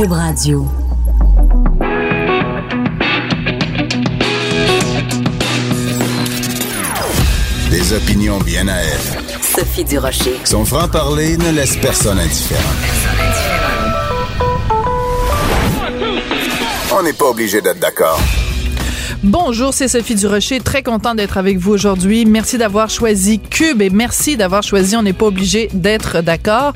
[0.00, 0.66] Cube Radio.
[7.70, 9.42] Des opinions bien à elle.
[9.42, 10.36] Sophie Durocher.
[10.44, 12.62] Son franc-parler ne laisse personne indifférent.
[16.98, 18.18] On n'est pas obligé d'être d'accord.
[19.22, 20.60] Bonjour, c'est Sophie Durocher.
[20.60, 22.24] Très content d'être avec vous aujourd'hui.
[22.24, 26.72] Merci d'avoir choisi Cube et merci d'avoir choisi On n'est pas obligé d'être d'accord.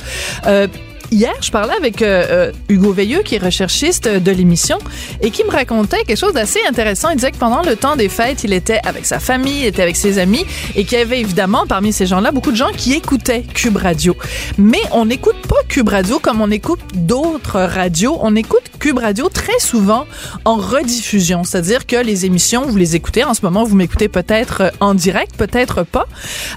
[0.47, 0.67] Euh,
[1.15, 4.79] Hier, je parlais avec euh, euh, Hugo Veilleux, qui est recherchiste de l'émission,
[5.21, 7.11] et qui me racontait quelque chose d'assez intéressant.
[7.11, 9.82] Il disait que pendant le temps des fêtes, il était avec sa famille, il était
[9.82, 12.95] avec ses amis, et qu'il y avait évidemment parmi ces gens-là beaucoup de gens qui
[12.95, 14.17] écoutaient Cube Radio.
[14.59, 18.18] Mais on n'écoute pas Cube Radio comme on écoute d'autres radios.
[18.21, 20.07] On écoute Cube Radio très souvent
[20.45, 24.73] en rediffusion, c'est-à-dire que les émissions, vous les écoutez en ce moment, vous m'écoutez peut-être
[24.81, 26.09] en direct, peut-être pas.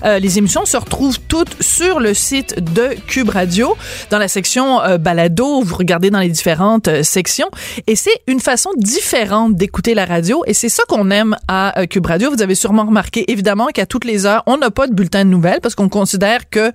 [0.03, 3.77] Euh, les émissions se retrouvent toutes sur le site de Cube Radio
[4.09, 7.49] dans la section euh, balado, vous regardez dans les différentes euh, sections
[7.85, 11.85] et c'est une façon différente d'écouter la radio et c'est ça qu'on aime à euh,
[11.85, 12.31] Cube Radio.
[12.31, 15.30] Vous avez sûrement remarqué évidemment qu'à toutes les heures, on n'a pas de bulletin de
[15.30, 16.72] nouvelles parce qu'on considère que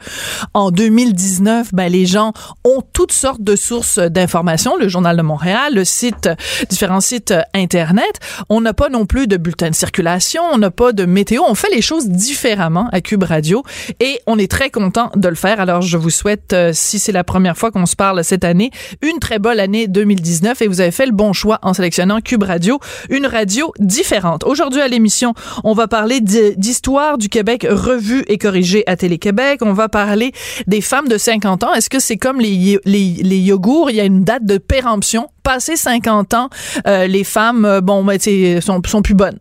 [0.52, 5.74] en 2019, ben, les gens ont toutes sortes de sources d'informations, le journal de Montréal,
[5.74, 6.28] le site,
[6.68, 8.20] différents sites internet.
[8.50, 11.42] On n'a pas non plus de bulletin de circulation, on n'a pas de météo.
[11.48, 13.62] On fait les choses différemment à Cube Radio
[13.98, 15.58] et on est très content de le faire.
[15.58, 18.70] Alors je vous souhaite, si c'est la première fois qu'on se parle cette année.
[19.02, 22.42] Une très bonne année 2019 et vous avez fait le bon choix en sélectionnant Cube
[22.42, 22.78] Radio,
[23.10, 24.44] une radio différente.
[24.44, 29.60] Aujourd'hui à l'émission, on va parler d'histoire du Québec revue et corrigée à Télé-Québec.
[29.62, 30.32] On va parler
[30.66, 31.74] des femmes de 50 ans.
[31.74, 33.90] Est-ce que c'est comme les, les, les yogourts?
[33.90, 36.50] Il y a une date de péremption passé 50 ans,
[36.86, 38.18] euh, les femmes, euh, bon, ben,
[38.60, 39.38] sont, sont plus bonnes.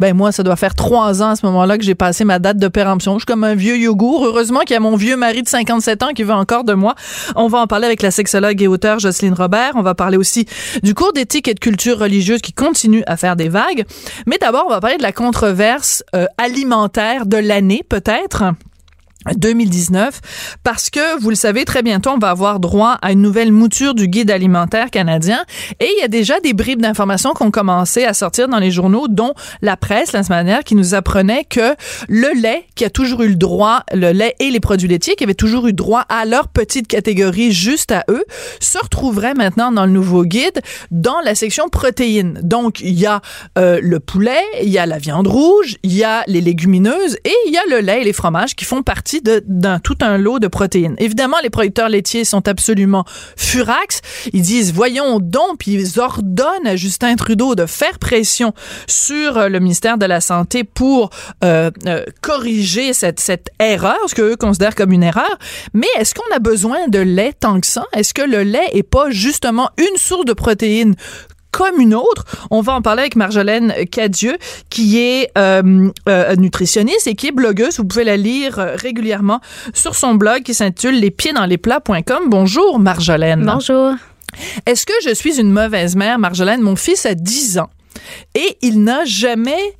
[0.00, 2.56] Ben moi, ça doit faire trois ans à ce moment-là que j'ai passé ma date
[2.56, 3.14] de péremption.
[3.14, 4.24] Je suis comme un vieux yogourt.
[4.24, 6.94] Heureusement qu'il y a mon vieux mari de 57 ans qui veut encore de moi.
[7.36, 9.72] On va en parler avec la sexologue et auteure Jocelyne Robert.
[9.74, 10.46] On va parler aussi
[10.82, 13.84] du cours d'éthique et de culture religieuse qui continue à faire des vagues.
[14.26, 18.44] Mais d'abord, on va parler de la controverse euh, alimentaire de l'année, peut-être.
[19.36, 20.20] 2019
[20.64, 23.94] parce que vous le savez très bientôt on va avoir droit à une nouvelle mouture
[23.94, 25.44] du guide alimentaire canadien.
[25.78, 28.70] Et il y a déjà des bribes d'informations qui ont commencé à sortir dans les
[28.70, 31.74] journaux dont la presse la semaine dernière qui nous apprenait que
[32.08, 35.24] le lait qui a toujours eu le droit le lait et les produits laitiers qui
[35.24, 38.24] avaient toujours eu droit à leur petite catégorie juste à eux
[38.58, 40.60] se retrouveraient maintenant dans le nouveau guide
[40.90, 42.40] dans la section protéines.
[42.42, 43.20] Donc il y a
[43.58, 47.34] euh, le poulet il y a la viande rouge il y a les légumineuses et
[47.46, 50.38] il y a le lait et les fromages qui font partie d'un tout un lot
[50.38, 50.94] de protéines.
[50.98, 53.04] Évidemment, les producteurs laitiers sont absolument
[53.36, 54.00] furax.
[54.32, 58.54] Ils disent, voyons donc, puis ils ordonnent à Justin Trudeau de faire pression
[58.86, 61.10] sur euh, le ministère de la Santé pour
[61.44, 65.38] euh, euh, corriger cette, cette erreur, ce qu'eux considèrent comme une erreur.
[65.74, 67.86] Mais est-ce qu'on a besoin de lait tant que ça?
[67.92, 70.94] Est-ce que le lait est pas justement une source de protéines
[71.50, 72.24] comme une autre.
[72.50, 74.36] On va en parler avec Marjolaine Cadieux,
[74.68, 77.78] qui est euh, euh, nutritionniste et qui est blogueuse.
[77.78, 79.40] Vous pouvez la lire euh, régulièrement
[79.74, 82.24] sur son blog qui s'intitule lespiedsansleplats.com.
[82.28, 83.44] Bonjour Marjolaine.
[83.44, 83.94] Bonjour.
[84.66, 86.60] Est-ce que je suis une mauvaise mère, Marjolaine?
[86.60, 87.70] Mon fils a 10 ans
[88.34, 89.76] et il n'a jamais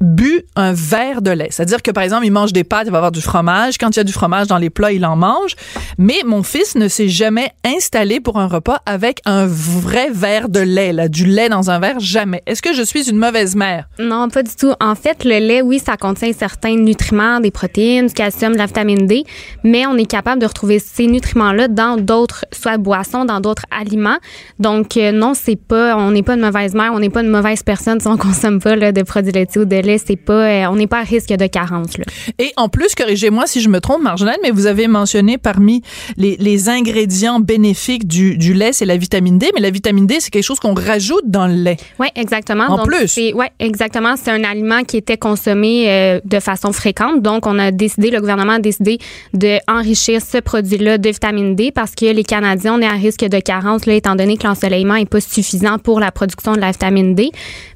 [0.00, 1.48] bu un verre de lait.
[1.50, 3.78] C'est-à-dire que, par exemple, il mange des pâtes, il va avoir du fromage.
[3.78, 5.54] Quand il y a du fromage dans les plats, il en mange.
[5.98, 10.60] Mais mon fils ne s'est jamais installé pour un repas avec un vrai verre de
[10.60, 12.42] lait, du lait dans un verre, jamais.
[12.46, 13.88] Est-ce que je suis une mauvaise mère?
[13.98, 14.72] Non, pas du tout.
[14.80, 18.66] En fait, le lait, oui, ça contient certains nutriments, des protéines, du calcium, de la
[18.66, 19.24] vitamine D,
[19.62, 24.18] mais on est capable de retrouver ces nutriments-là dans d'autres, soit boissons, dans d'autres aliments.
[24.58, 27.30] Donc, euh, non, c'est pas, on n'est pas une mauvaise mère, on n'est pas une
[27.30, 30.66] mauvaise personne si on consomme pas de produits laitiers ou de lait c'est pas, euh,
[30.70, 31.98] on n'est pas à risque de carence.
[31.98, 32.04] Là.
[32.38, 35.82] Et en plus, corrigez-moi si je me trompe, Marjolaine, mais vous avez mentionné parmi
[36.16, 40.16] les, les ingrédients bénéfiques du, du lait, c'est la vitamine D, mais la vitamine D,
[40.20, 41.76] c'est quelque chose qu'on rajoute dans le lait.
[41.98, 42.64] Oui, exactement.
[42.64, 43.16] En plus.
[43.16, 44.14] Oui, exactement.
[44.16, 47.22] C'est un aliment qui était consommé euh, de façon fréquente.
[47.22, 48.98] Donc, on a décidé, le gouvernement a décidé
[49.32, 53.40] d'enrichir ce produit-là de vitamine D parce que les Canadiens, on est à risque de
[53.40, 57.14] carence, là, étant donné que l'ensoleillement n'est pas suffisant pour la production de la vitamine
[57.14, 57.30] D.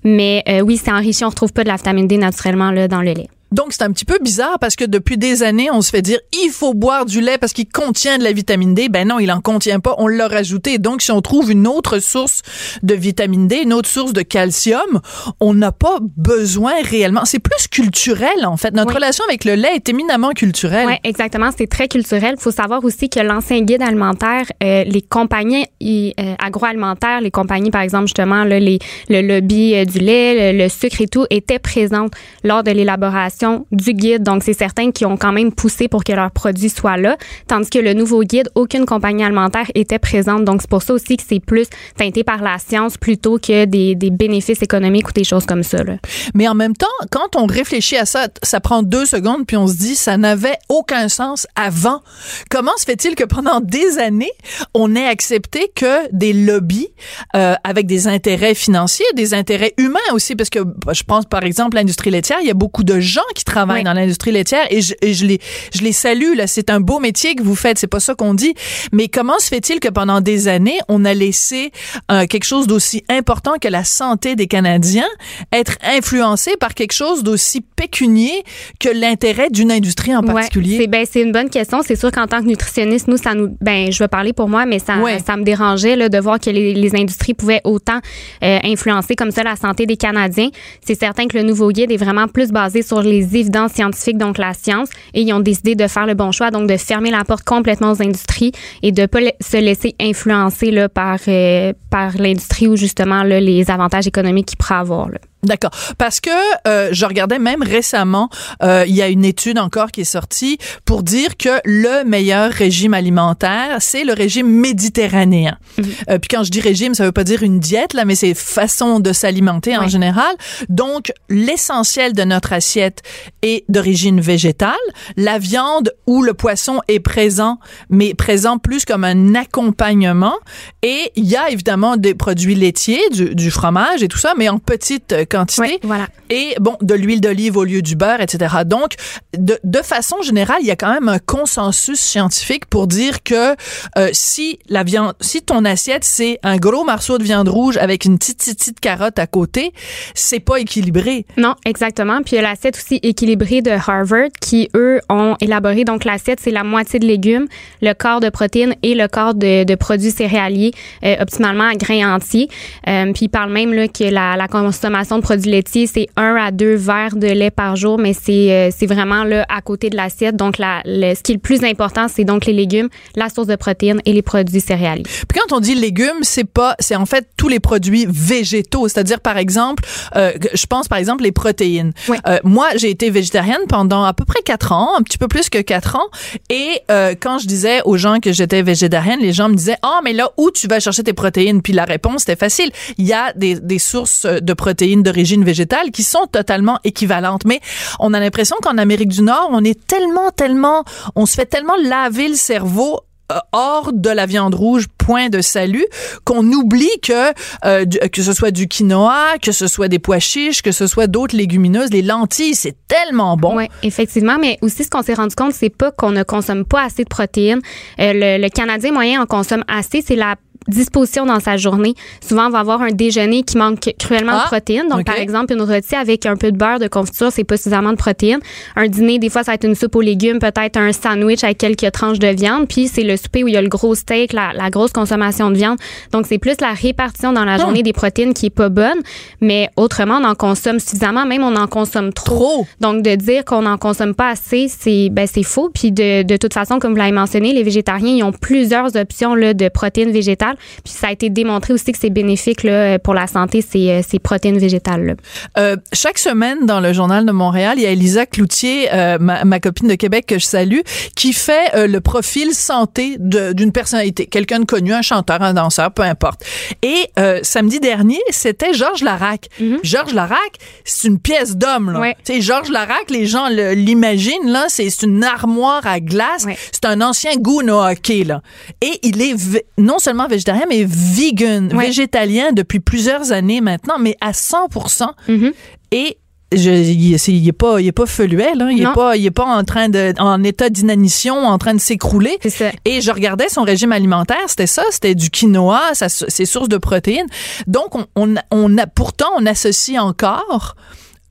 [0.05, 3.13] Mais euh, oui, c'est enrichi, on retrouve pas de la vitamine Naturellement là, dans le
[3.13, 3.29] lait.
[3.53, 6.19] Donc, c'est un petit peu bizarre parce que depuis des années, on se fait dire
[6.45, 8.89] il faut boire du lait parce qu'il contient de la vitamine D.
[8.89, 9.95] Ben non, il en contient pas.
[9.99, 10.79] On l'a rajouté.
[10.79, 12.43] Donc, si on trouve une autre source
[12.83, 15.01] de vitamine D, une autre source de calcium,
[15.41, 17.25] on n'a pas besoin réellement.
[17.25, 18.75] C'est plus culturel, en fait.
[18.75, 20.87] Notre relation avec le lait est éminemment culturelle.
[20.87, 21.51] Oui, exactement.
[21.57, 22.35] C'est très culturel.
[22.39, 27.71] Il faut savoir aussi que l'ancien guide alimentaire, euh, les compagnies euh, agroalimentaires, les compagnies,
[27.71, 28.79] par exemple, justement, là, les,
[29.09, 32.13] le lobby euh, du lait, le, le, sucre et tout, étaient présentes
[32.45, 33.38] lors de l'élaboration
[33.73, 34.23] du guide.
[34.23, 37.17] Donc, c'est certains qui ont quand même poussé pour que leur produit soit là.
[37.47, 40.45] Tandis que le nouveau guide, aucune compagnie alimentaire était présente.
[40.45, 43.95] Donc, c'est pour ça aussi que c'est plus teinté par la science plutôt que des,
[43.95, 45.83] des bénéfices économiques ou des choses comme ça.
[45.83, 45.97] Là.
[46.35, 49.67] Mais en même temps, quand on réfléchit à ça, ça prend deux secondes, puis on
[49.67, 52.03] se dit, ça n'avait aucun sens avant.
[52.51, 54.33] Comment se fait-il que pendant des années,
[54.75, 56.89] on ait accepté que des lobbies
[57.37, 61.45] euh, avec des intérêts financiers, des intérêts humains aussi, parce que bah, je pense par
[61.45, 64.81] exemple l'industrie laitière, il y a beaucoup de gens qui travaillent dans l'industrie laitière et
[64.81, 65.41] je, et je les
[65.75, 68.35] je les salue là, c'est un beau métier que vous faites, c'est pas ça qu'on
[68.35, 68.55] dit,
[68.93, 71.73] mais comment se fait-il que pendant des années, on a laissé
[72.11, 75.09] euh, quelque chose d'aussi important que la santé des Canadiens
[75.53, 78.43] être influencé par quelque chose d'aussi pécunier
[78.81, 80.79] que l'intérêt d'une industrie en particulier?
[80.79, 81.81] c'est ben, c'est une bonne question.
[81.83, 84.67] C'est sûr qu'en tant que nutritionniste, nous, ça nous, ben, je vais parler pour moi,
[84.67, 84.95] mais ça,
[85.25, 87.99] ça me dérangeait là, de voir que les, les industries pouvaient autant
[88.43, 90.51] euh, influencer comme ça la santé des Canadiens.
[90.85, 94.39] C'est certain que le nouveau guide est vraiment plus basé sur les évidences scientifiques, donc
[94.39, 97.25] la science, et ils ont décidé de faire le bon choix, donc de fermer la
[97.25, 102.69] porte complètement aux industries et de pas se laisser influencer là, par, euh, par l'industrie
[102.69, 105.09] ou justement là, les avantages économiques qu'il pourrait avoir.
[105.11, 105.19] Là.
[105.45, 105.71] D'accord.
[105.99, 106.31] Parce que
[106.67, 108.29] euh, je regardais même récemment,
[108.63, 112.51] euh, il y a une étude encore qui est sortie pour dire que le meilleur
[112.51, 115.57] régime alimentaire, c'est le régime méditerranéen.
[115.79, 115.85] Mm-hmm.
[116.11, 118.35] Euh, puis quand je dis régime, ça veut pas dire une diète là, mais c'est
[118.35, 120.35] façon de s'alimenter en général.
[120.69, 123.03] Donc l'essentiel de notre assiette
[123.43, 124.75] est d'origine végétale.
[125.17, 130.35] La viande ou le poisson est présent, mais présent plus comme un accompagnement.
[130.83, 134.49] Et il y a évidemment des produits laitiers, du, du fromage et tout ça, mais
[134.49, 135.79] en petite quantité.
[135.83, 136.09] voilà.
[136.31, 138.57] Et bon, de l'huile d'olive au lieu du beurre, etc.
[138.67, 138.95] Donc,
[139.37, 143.55] de, de, façon générale, il y a quand même un consensus scientifique pour dire que
[143.97, 148.05] euh, si la viande, si ton assiette c'est un gros morceau de viande rouge avec
[148.05, 149.73] une petite petite carotte à côté,
[150.15, 151.27] c'est pas équilibré.
[151.37, 152.23] Non, exactement.
[152.23, 156.41] Puis il y a l'assiette aussi équilibrée de Harvard qui eux ont élaboré donc l'assiette
[156.43, 157.47] c'est la moitié de légumes,
[157.81, 160.73] le quart de protéines et le quart de, de produits céréaliers
[161.05, 162.49] euh, optimalement à grains entiers.
[162.89, 166.37] Euh, puis ils parlent même là que la, la consommation de produits laitiers, c'est un
[166.37, 169.91] à deux verres de lait par jour, mais c'est euh, c'est vraiment là à côté
[169.91, 170.37] de l'assiette.
[170.37, 173.57] Donc la, ce qui est le plus important, c'est donc les légumes, la source de
[173.57, 175.03] protéines et les produits céréaliers.
[175.03, 179.21] Puis quand on dit légumes, c'est pas c'est en fait tous les produits végétaux, c'est-à-dire
[179.21, 179.85] par exemple,
[180.17, 181.93] euh, je pense par exemple les protéines.
[182.09, 182.17] Oui.
[182.27, 185.49] Euh, moi, j'ai été végétarienne pendant à peu près quatre ans, un petit peu plus
[185.51, 186.09] que quatre ans,
[186.51, 189.97] et euh, quand je disais aux gens que j'étais végétarienne, les gens me disaient "Ah,
[189.99, 192.71] oh, mais là où tu vas chercher tes protéines Puis la réponse était facile.
[192.99, 197.45] Il y a des, des sources de protéines d'origine végétale qui sont totalement équivalentes.
[197.47, 197.61] Mais
[197.99, 200.85] on a l'impression qu'en Amérique du Nord, on est tellement, tellement,
[201.17, 203.01] on se fait tellement laver le cerveau
[203.31, 205.85] euh, hors de la viande rouge, point de salut,
[206.25, 207.33] qu'on oublie que
[207.67, 211.07] euh, que ce soit du quinoa, que ce soit des pois chiches, que ce soit
[211.09, 213.57] d'autres légumineuses, les lentilles, c'est tellement bon.
[213.57, 216.85] Oui, effectivement, mais aussi ce qu'on s'est rendu compte, c'est pas qu'on ne consomme pas
[216.85, 217.61] assez de protéines.
[218.01, 221.95] Euh, le, le Canadien moyen en consomme assez, c'est la disposition dans sa journée.
[222.27, 224.89] Souvent, on va avoir un déjeuner qui manque cruellement Ah, de protéines.
[224.89, 227.93] Donc, par exemple, une rôtie avec un peu de beurre, de confiture, c'est pas suffisamment
[227.93, 228.41] de protéines.
[228.77, 231.59] Un dîner, des fois, ça va être une soupe aux légumes, peut-être un sandwich avec
[231.59, 232.69] quelques tranches de viande.
[232.69, 235.51] Puis, c'est le souper où il y a le gros steak, la, la grosse consommation
[235.51, 235.79] de viande.
[236.13, 237.61] Donc, c'est plus la répartition dans la Hmm.
[237.61, 238.99] journée des protéines qui est pas bonne.
[239.41, 242.29] Mais autrement, on en consomme suffisamment, même on en consomme trop.
[242.29, 242.67] Trop.
[242.81, 245.71] Donc, de dire qu'on n'en consomme pas assez, c'est ben, c'est faux.
[245.73, 249.35] Puis, de, de toute façon, comme vous l'avez mentionné, les végétariens, ils ont plusieurs options
[249.35, 250.48] là, de protéines végétales.
[250.85, 254.01] Puis, ça a été démontré aussi que c'est bénéfique là, pour la santé, ces, euh,
[254.07, 255.17] ces protéines végétales.
[255.57, 259.45] Euh, chaque semaine dans le journal de Montréal, il y a Elisa Cloutier, euh, ma,
[259.45, 260.81] ma copine de Québec que je salue,
[261.17, 265.93] qui fait euh, le profil santé d'une personnalité, quelqu'un de connu, un chanteur, un danseur,
[265.93, 266.45] peu importe.
[266.83, 267.11] Et
[267.43, 269.49] samedi dernier, c'était Georges Larac.
[269.83, 270.39] Georges Larac,
[270.85, 271.97] c'est une pièce d'homme.
[271.99, 272.17] Ouais.
[272.25, 276.45] Tu sais, Georges Larac, les gens l'imaginent là, c'est une armoire à glace.
[276.45, 276.57] Ouais.
[276.73, 278.43] C'est un ancien goon au hockey là.
[278.81, 279.35] Et il est
[279.77, 281.87] non seulement végétarien, mais vegan, Ouais.
[281.87, 285.13] végétalien depuis plusieurs années maintenant, mais à 100%.
[285.29, 285.53] Mhm.
[285.93, 286.19] Et
[286.51, 288.71] je, il, c'est- il est pas, il est pas feluet, là.
[288.73, 288.95] Il est Non.
[288.95, 292.39] pas, il est pas en train de, en état d'inanition, en train de s'écrouler.
[292.43, 292.71] C'est ça.
[292.87, 296.79] Et je regardais son régime alimentaire, c'était ça, c'était du quinoa, ça, ses sources de
[296.79, 297.27] protéines.
[297.67, 300.75] Donc, on, on a, pourtant, on associe encore,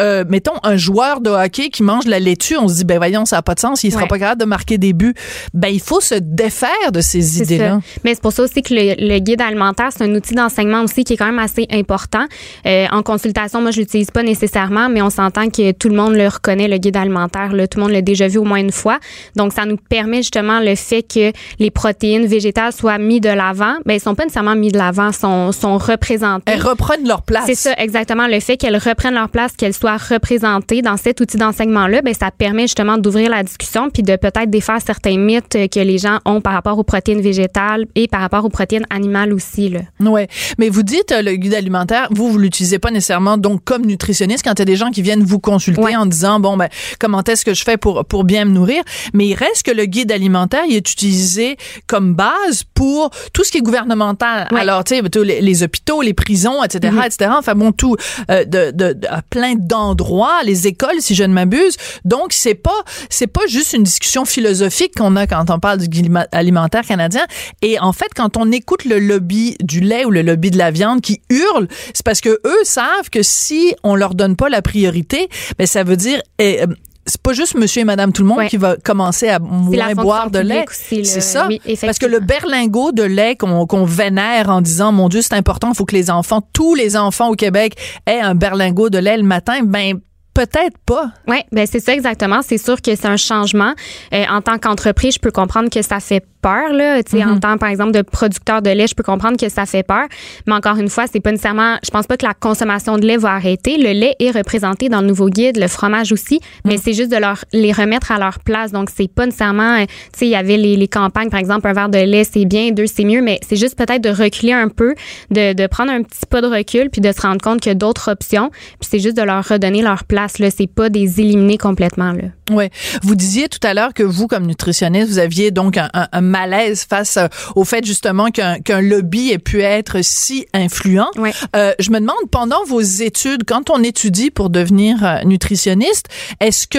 [0.02, 2.98] euh, mettons, un joueur de hockey qui mange de la laitue, on se dit, ben
[2.98, 4.08] voyons, ça n'a pas de sens, il sera Ouais.
[4.08, 5.14] pas capable de marquer des buts.
[5.54, 7.80] Ben, il faut se défaire de ces idées-là.
[8.04, 11.04] Mais c'est pour ça aussi que le, le guide alimentaire, c'est un outil d'enseignement aussi
[11.04, 12.26] qui est quand même assez important.
[12.66, 16.14] Euh, en consultation, moi, je l'utilise pas nécessairement, mais on s'entend que tout le monde
[16.14, 17.54] le reconnaît, le guide alimentaire.
[17.54, 19.00] Là, tout le monde l'a déjà vu au moins une fois.
[19.36, 23.76] Donc, ça nous permet justement le fait que les protéines végétales soient mis de l'avant.
[23.86, 26.52] Ben, ils sont pas nécessairement mis de l'avant, sont, sont représentées.
[26.52, 27.46] Elles reprennent leur place.
[27.48, 28.28] C'est ça, exactement.
[28.28, 32.32] Le fait qu'elles reprennent leur place, qu'elles soient représenté dans cet outil d'enseignement-là, ben ça
[32.32, 36.42] permet justement d'ouvrir la discussion puis de peut-être défaire certains mythes que les gens ont
[36.42, 39.70] par rapport aux protéines végétales et par rapport aux protéines animales aussi.
[39.70, 39.82] Là.
[40.00, 40.28] Ouais,
[40.58, 44.54] mais vous dites le guide alimentaire, vous vous l'utilisez pas nécessairement donc comme nutritionniste quand
[44.54, 47.46] il y a des gens qui viennent vous consulter en disant bon ben comment est-ce
[47.46, 50.64] que je fais pour pour bien me nourrir, mais il reste que le guide alimentaire
[50.68, 54.48] il est utilisé comme base pour tout ce qui est gouvernemental.
[54.56, 57.06] Alors tu sais les, les, hôpitaux, les prisons, etc., mm-hmm.
[57.06, 57.32] etc.
[57.38, 57.96] Enfin bon tout
[58.30, 61.78] euh, de, de, de, plein d'endroits, les écoles si je ne m'abuse.
[62.06, 66.02] Donc c'est pas c'est pas juste une discussion philosophique qu'on a quand on parle du
[66.32, 67.26] alimentaire canadien.
[67.62, 70.72] Et en fait quand on écoute le lobby du lait ou le lobby de la
[70.72, 74.62] viande qui hurle, c'est parce que eux savent que si on leur donne pas la
[74.62, 76.62] priorité, ben ça veut dire eh,
[77.08, 80.30] c'est pas juste monsieur et madame tout le monde qui va commencer à moins boire
[80.30, 80.66] de lait.
[80.70, 81.48] C'est ça.
[81.82, 85.76] Parce que le berlingot de lait qu'on vénère en disant, mon Dieu, c'est important, il
[85.76, 89.24] faut que les enfants, tous les enfants au Québec aient un berlingot de lait le
[89.24, 90.00] matin, ben
[90.38, 91.10] peut-être pas.
[91.28, 92.42] Oui, ben c'est ça exactement.
[92.44, 93.74] C'est sûr que c'est un changement.
[94.14, 97.34] Euh, en tant qu'entreprise, je peux comprendre que ça fait peur là, tu sais en
[97.34, 97.40] mhm.
[97.40, 100.06] tant par exemple de producteur de lait, je peux comprendre que ça fait peur,
[100.46, 103.18] mais encore une fois, c'est pas nécessairement je pense pas que la consommation de lait
[103.18, 106.82] va arrêter, le lait est représenté dans le nouveau guide, le fromage aussi, mais mhm.
[106.84, 108.72] c'est juste de leur les remettre à leur place.
[108.72, 111.68] Donc c'est pas nécessairement euh, tu sais il y avait les, les, campagnes par exemple
[111.68, 114.54] un verre de lait, c'est bien, deux c'est mieux, mais c'est juste peut-être de reculer
[114.54, 114.94] un peu,
[115.32, 117.76] de, de prendre un petit pas de recul puis de se rendre compte qu'il y
[117.76, 121.20] a d'autres options, puis c'est juste de leur redonner leur place là, c'est pas des
[121.20, 122.24] éliminer complètement là.
[122.50, 122.70] Ouais,
[123.04, 126.22] vous disiez tout à l'heure que vous comme nutritionniste, vous aviez donc un, un, un
[126.22, 131.10] malaise face euh, au fait justement qu'un lobby ait pu être si influent.
[131.56, 136.08] Euh, je me demande, pendant vos études, quand on étudie pour devenir euh, nutritionniste,
[136.40, 136.78] est-ce que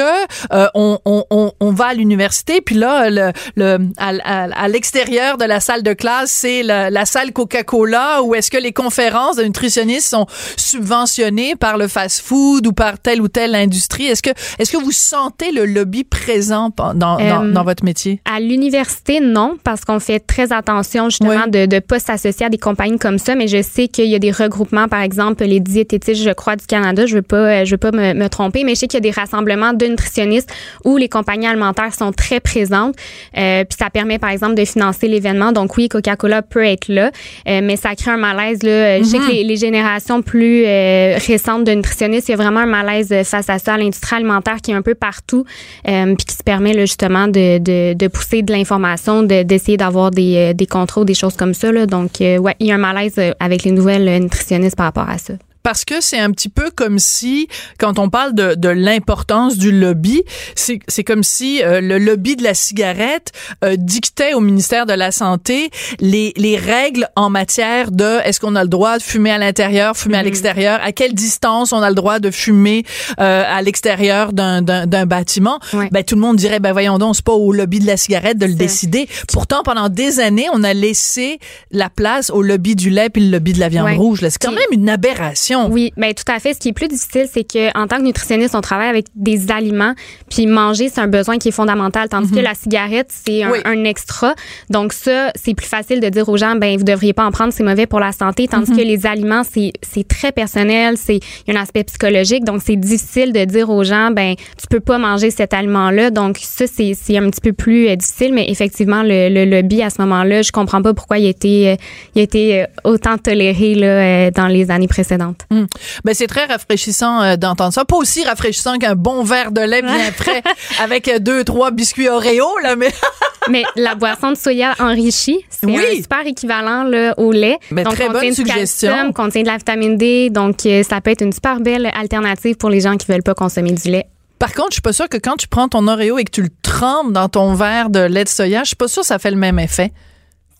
[0.75, 5.83] on, on, on, va à l'université, puis là, le, le, à, l'extérieur de la salle
[5.83, 10.27] de classe, c'est la, la, salle Coca-Cola, ou est-ce que les conférences de nutritionnistes sont
[10.57, 14.07] subventionnées par le fast-food ou par telle ou telle industrie?
[14.07, 18.21] Est-ce que, est-ce que vous sentez le lobby présent dans, dans, dans votre métier?
[18.25, 22.59] À l'université, non, parce qu'on fait très attention justement de ne pas s'associer à des
[22.59, 26.25] compagnies comme ça, mais je sais qu'il y a des regroupements, par exemple les diététistes,
[26.25, 28.81] je crois, du Canada, je veux pas, je veux pas me, me tromper, mais je
[28.81, 30.51] sais qu'il y a des rassemblements de nutritionnistes
[30.85, 32.97] où les compagnies alimentaires sont très présentes,
[33.37, 35.53] euh, puis ça permet par exemple de financer l'événement.
[35.53, 37.13] Donc oui, Coca-Cola peut être là,
[37.49, 38.99] euh, mais ça crée un malaise là.
[38.99, 39.33] Je sais que mm-hmm.
[39.33, 43.51] les, les générations plus euh, récentes de nutritionnistes, il y a vraiment un malaise face
[43.51, 45.45] à ça, à l'industrie alimentaire qui est un peu partout,
[45.89, 50.37] euh, puis qui se permet justement de, de, de pousser de l'information, d'essayer d'avoir des,
[50.37, 51.73] euh, des contrôles, des choses comme ça.
[51.73, 51.87] Là.
[51.87, 55.09] Donc, euh, ouais, il y a un malaise euh, avec les nouvelles nutritionnistes par rapport
[55.09, 55.35] à ça
[55.69, 57.47] parce que c'est un petit peu comme si,
[57.79, 60.23] quand on parle de, de l'importance du lobby,
[60.55, 63.33] c'est, comme si euh, le lobby de la cigarette
[63.63, 65.69] euh, dictait au ministère de la Santé
[66.01, 69.95] les, les règles en matière de est-ce qu'on a le droit de fumer à l'intérieur,
[69.95, 70.25] fumer à mm-hmm.
[70.25, 72.87] l'extérieur, à quelle distance on a le droit de fumer
[73.21, 74.63] euh, à l'extérieur d'un
[75.05, 75.61] bâtiment.
[75.93, 78.39] Ben, tout le monde dirait, ben voyons donc, c'est pas au lobby de la cigarette
[78.39, 79.07] de le décider.
[79.31, 81.39] Pourtant, pendant des années, on a laissé
[81.73, 84.21] la place au lobby du lait puis le lobby de la viande rouge.
[84.23, 85.58] C'est quand même une aberration.
[85.67, 86.55] Oui, mais ben, tout à fait.
[86.55, 89.51] Ce qui est plus difficile, c'est que en tant que nutritionniste, on travaille avec des
[89.51, 89.95] aliments,
[90.31, 92.45] puis manger, c'est un besoin qui est fondamental, tandis que mhm.
[92.45, 94.35] la cigarette, c'est un, extra.
[94.71, 97.53] Donc ça, c'est plus facile de dire aux gens, ben vous devriez pas en prendre,
[97.53, 98.77] c'est mauvais pour la santé, tandis mhm.
[98.77, 102.61] que les aliments, c'est c'est très personnel, c'est il y a un aspect psychologique, donc
[102.65, 106.11] c'est difficile de dire aux gens, ben tu peux pas manger cet aliment-là.
[106.11, 109.83] Donc ça, c'est c'est un petit peu plus euh, difficile, mais effectivement le, le, lobby
[109.83, 111.77] à ce moment-là, je comprends pas pourquoi il a été euh,
[112.15, 115.47] il a été euh, autant toléré là dans les années précédentes.
[115.51, 117.85] Ben c'est très rafraîchissant euh, d'entendre ça.
[117.85, 120.43] Pas aussi rafraîchissant qu'un bon verre de lait bien frais
[120.83, 122.93] avec euh, deux trois biscuits Oreo là, mais
[123.49, 127.59] mais la boisson de soya enrichie, c'est un super équivalent là, au lait.
[127.71, 128.91] Ben, donc très bonne suggestion.
[128.91, 132.57] Calcium, contient de la vitamine D, donc euh, ça peut être une super belle alternative
[132.57, 134.07] pour les gens qui veulent pas consommer du lait.
[134.39, 136.43] Par contre, je suis pas sûre que quand tu prends ton Oreo et que tu
[136.43, 139.19] le trempes dans ton verre de lait de soya, je suis pas sûre que ça
[139.19, 139.93] fait le même effet.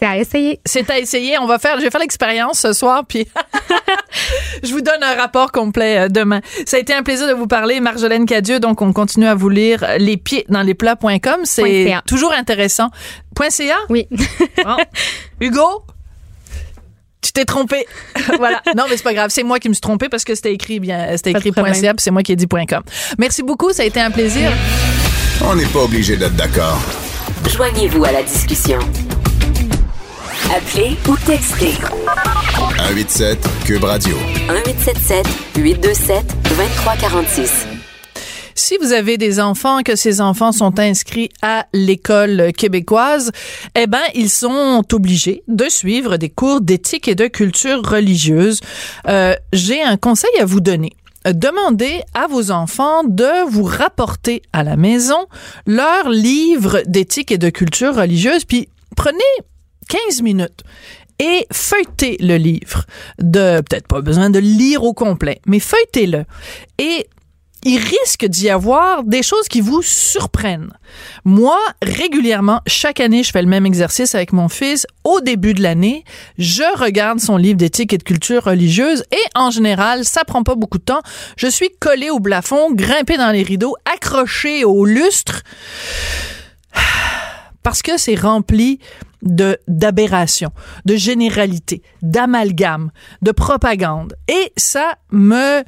[0.01, 0.61] C'est à essayer.
[0.65, 1.39] C'est à essayer.
[1.39, 3.27] On va faire, je vais faire l'expérience ce soir, puis
[4.63, 6.41] je vous donne un rapport complet euh, demain.
[6.67, 8.61] Ça a été un plaisir de vous parler, Marjolaine Cadieux.
[8.61, 11.41] Donc, on continue à vous lire les pieds dans les plats.com.
[11.45, 12.91] C'est toujours intéressant.
[13.51, 13.77] .ca?
[13.89, 14.09] Oui.
[15.41, 15.85] Hugo?
[17.21, 17.87] Tu t'es trompé.
[18.39, 18.63] voilà.
[18.77, 19.31] Non, mais c'est pas grave.
[19.31, 22.11] C'est moi qui me suis trompé parce que c'était écrit bien, c'était écrit .ca, c'est
[22.11, 22.83] moi qui ai dit .com.
[23.19, 23.73] Merci beaucoup.
[23.73, 24.53] Ça a été un plaisir.
[25.45, 26.81] On n'est pas obligé d'être d'accord.
[27.49, 28.79] Joignez-vous à la discussion.
[30.55, 31.73] Appelez ou textez.
[32.57, 34.17] 187 Cube Radio.
[34.49, 35.27] 1877
[35.57, 37.67] 827 2346.
[38.55, 43.31] Si vous avez des enfants, que ces enfants sont inscrits à l'école québécoise,
[43.77, 48.61] eh ben, ils sont obligés de suivre des cours d'éthique et de culture religieuse.
[49.09, 50.93] Euh, J'ai un conseil à vous donner.
[51.27, 55.27] demandez à vos enfants de vous rapporter à la maison
[55.67, 59.19] leur livre d'éthique et de culture religieuse, puis prenez
[59.89, 60.63] 15 minutes
[61.19, 62.85] et feuilletez le livre.
[63.19, 66.25] De peut-être pas besoin de lire au complet, mais feuilletez-le.
[66.79, 67.09] Et
[67.65, 70.73] il risque d'y avoir des choses qui vous surprennent.
[71.25, 74.87] Moi, régulièrement, chaque année, je fais le même exercice avec mon fils.
[75.03, 76.05] Au début de l'année,
[76.39, 80.55] je regarde son livre d'éthique et de culture religieuse et en général, ça prend pas
[80.55, 81.03] beaucoup de temps.
[81.37, 85.43] Je suis collé au plafond, grimpé dans les rideaux, accroché au lustre
[87.63, 88.79] parce que c'est rempli
[89.23, 90.53] de d'aberrations,
[90.85, 92.91] de généralités, d'amalgames,
[93.23, 94.15] de propagande.
[94.29, 95.65] Et ça me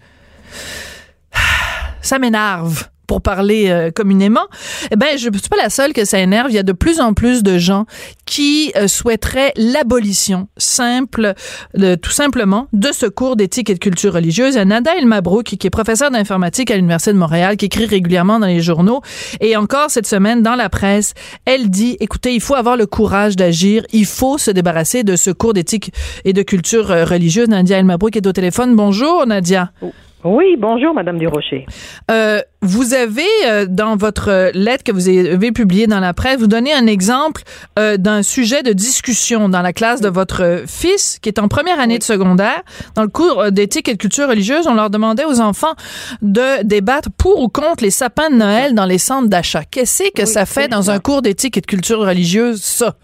[2.02, 4.47] ça m'énerve pour parler euh, communément,
[4.93, 6.52] eh ben je suis pas la seule que ça énerve.
[6.52, 7.85] Il y a de plus en plus de gens
[8.25, 11.35] qui euh, souhaiteraient l'abolition simple,
[11.75, 14.57] tout simplement, de ce cours d'éthique et de culture religieuse.
[14.57, 18.47] Nada El Mabrouk, qui est professeur d'informatique à l'Université de Montréal, qui écrit régulièrement dans
[18.47, 19.00] les journaux,
[19.40, 21.14] et encore cette semaine dans la presse,
[21.47, 25.33] elle dit, écoutez, il faut avoir le courage d'agir, il faut se débarrasser de ce
[25.33, 25.93] cours d'éthique
[26.25, 27.49] et de culture euh, religieuse.
[27.49, 28.76] Nadia El Mabrouk est au téléphone.
[28.76, 29.73] Bonjour, Nadia.
[29.83, 29.90] Oh.
[30.22, 31.64] Oui, bonjour, Madame Durocher.
[32.10, 36.46] Euh, vous avez, euh, dans votre lettre que vous avez publiée dans la presse, vous
[36.46, 37.42] donnez un exemple
[37.78, 41.80] euh, d'un sujet de discussion dans la classe de votre fils, qui est en première
[41.80, 42.62] année de secondaire.
[42.96, 45.74] Dans le cours d'éthique et de culture religieuse, on leur demandait aux enfants
[46.20, 49.62] de débattre pour ou contre les sapins de Noël dans les centres d'achat.
[49.64, 52.94] Qu'est-ce que ça fait dans un cours d'éthique et de culture religieuse, ça?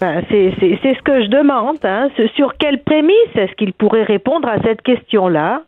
[0.00, 1.78] Ben, c'est ce que je demande.
[1.84, 2.08] Hein.
[2.34, 5.62] Sur quelle prémisse est-ce qu'il pourrait répondre à cette question-là?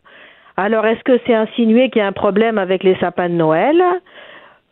[0.58, 3.80] Alors, est-ce que c'est insinué qu'il y a un problème avec les sapins de Noël?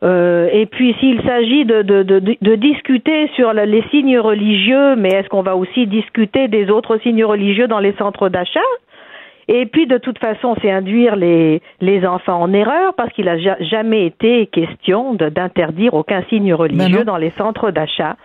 [0.02, 5.10] Euh, et puis s'il s'agit de, de, de, de, discuter sur les signes religieux, mais
[5.10, 8.68] est-ce qu'on va aussi discuter des autres signes religieux dans les centres d'achat?
[9.46, 13.38] Et puis de toute façon, c'est induire les, les enfants en erreur parce qu'il n'a
[13.60, 18.16] jamais été question d'interdire aucun signe religieux dans les centres d'achat.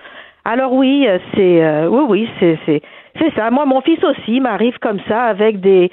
[0.45, 2.81] Alors oui, c'est euh, oui oui c'est c'est
[3.19, 3.51] c'est ça.
[3.51, 5.91] Moi, mon fils aussi m'arrive comme ça avec des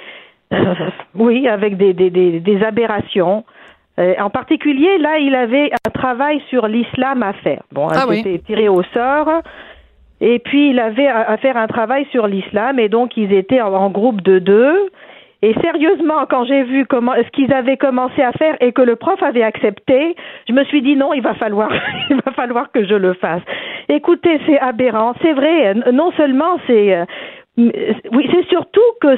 [1.14, 3.44] oui, avec des, des, des, des aberrations.
[3.98, 7.62] Euh, en particulier, là, il avait un travail sur l'islam à faire.
[7.72, 9.28] Bon, ah il tiré au sort.
[10.20, 12.78] Et puis, il avait à faire un travail sur l'islam.
[12.78, 14.90] Et donc, ils étaient en, groupe de deux.
[15.42, 18.96] Et sérieusement, quand j'ai vu comment ce qu'ils avaient commencé à faire et que le
[18.96, 20.16] prof avait accepté,
[20.48, 21.70] je me suis dit non, il va falloir,
[22.11, 23.42] il va falloir que je le fasse.
[23.88, 25.14] Écoutez, c'est aberrant.
[25.22, 25.74] C'est vrai.
[25.92, 27.04] Non seulement c'est, euh,
[27.56, 29.16] oui, c'est surtout que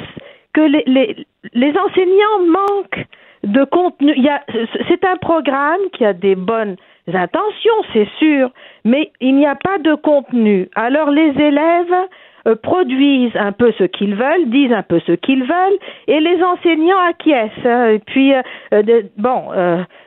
[0.53, 3.07] que les, les, les enseignants manquent
[3.45, 4.15] de contenu.
[4.89, 6.77] C'est un programme qui a des bonnes
[7.13, 8.51] intentions, c'est sûr,
[8.85, 10.69] mais il n'y a pas de contenu.
[10.75, 11.95] Alors les élèves
[12.47, 16.43] euh, produisent un peu ce qu'ils veulent, disent un peu ce qu'ils veulent, et les
[16.43, 17.67] enseignants acquiescent.
[17.67, 19.49] Hein, et puis, euh, euh, bon,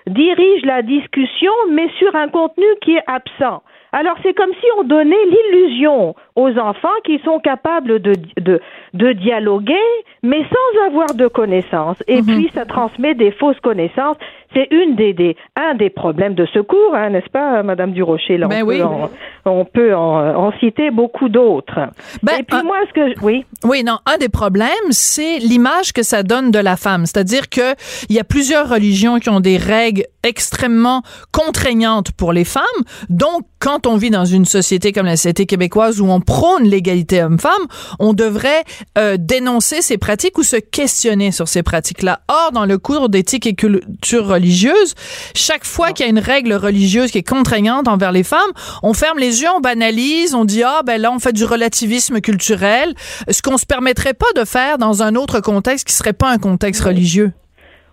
[0.08, 3.62] dirigent la discussion, mais sur un contenu qui est absent.
[3.94, 8.60] Alors c'est comme si on donnait l'illusion aux enfants qui sont capables de, de,
[8.94, 9.74] de dialoguer,
[10.22, 11.98] mais sans avoir de connaissances.
[12.08, 12.26] Et mhm.
[12.26, 14.18] puis ça transmet des fausses connaissances.
[14.54, 18.38] C'est une des, des un des problèmes de secours, hein, n'est-ce pas, Madame Durocher?
[18.38, 19.10] Là, ben on, peut en,
[19.46, 21.90] on peut en, citer beaucoup d'autres.
[22.22, 23.46] Ben, Et puis moi, ce que oui?
[23.64, 27.08] Oui, non, un des problèmes, c'est l'image que ça donne de la femme.
[27.08, 27.74] C'est-à-dire que
[28.10, 31.02] il y a plusieurs religions qui ont des règles extrêmement
[31.32, 32.64] contraignantes pour les femmes.
[33.10, 37.24] Donc, quand on vit dans une société comme la société québécoise où on prône l'égalité
[37.24, 37.66] homme-femme,
[38.00, 38.64] on devrait
[38.98, 42.22] euh, dénoncer ces pratiques ou se questionner sur ces pratiques-là.
[42.28, 44.96] Or, dans le cours d'éthique et culture religieuse,
[45.36, 48.40] chaque fois qu'il y a une règle religieuse qui est contraignante envers les femmes,
[48.82, 52.22] on ferme les yeux, on banalise, on dit ah ben là on fait du relativisme
[52.22, 52.94] culturel,
[53.30, 56.38] ce qu'on se permettrait pas de faire dans un autre contexte qui serait pas un
[56.38, 57.34] contexte religieux.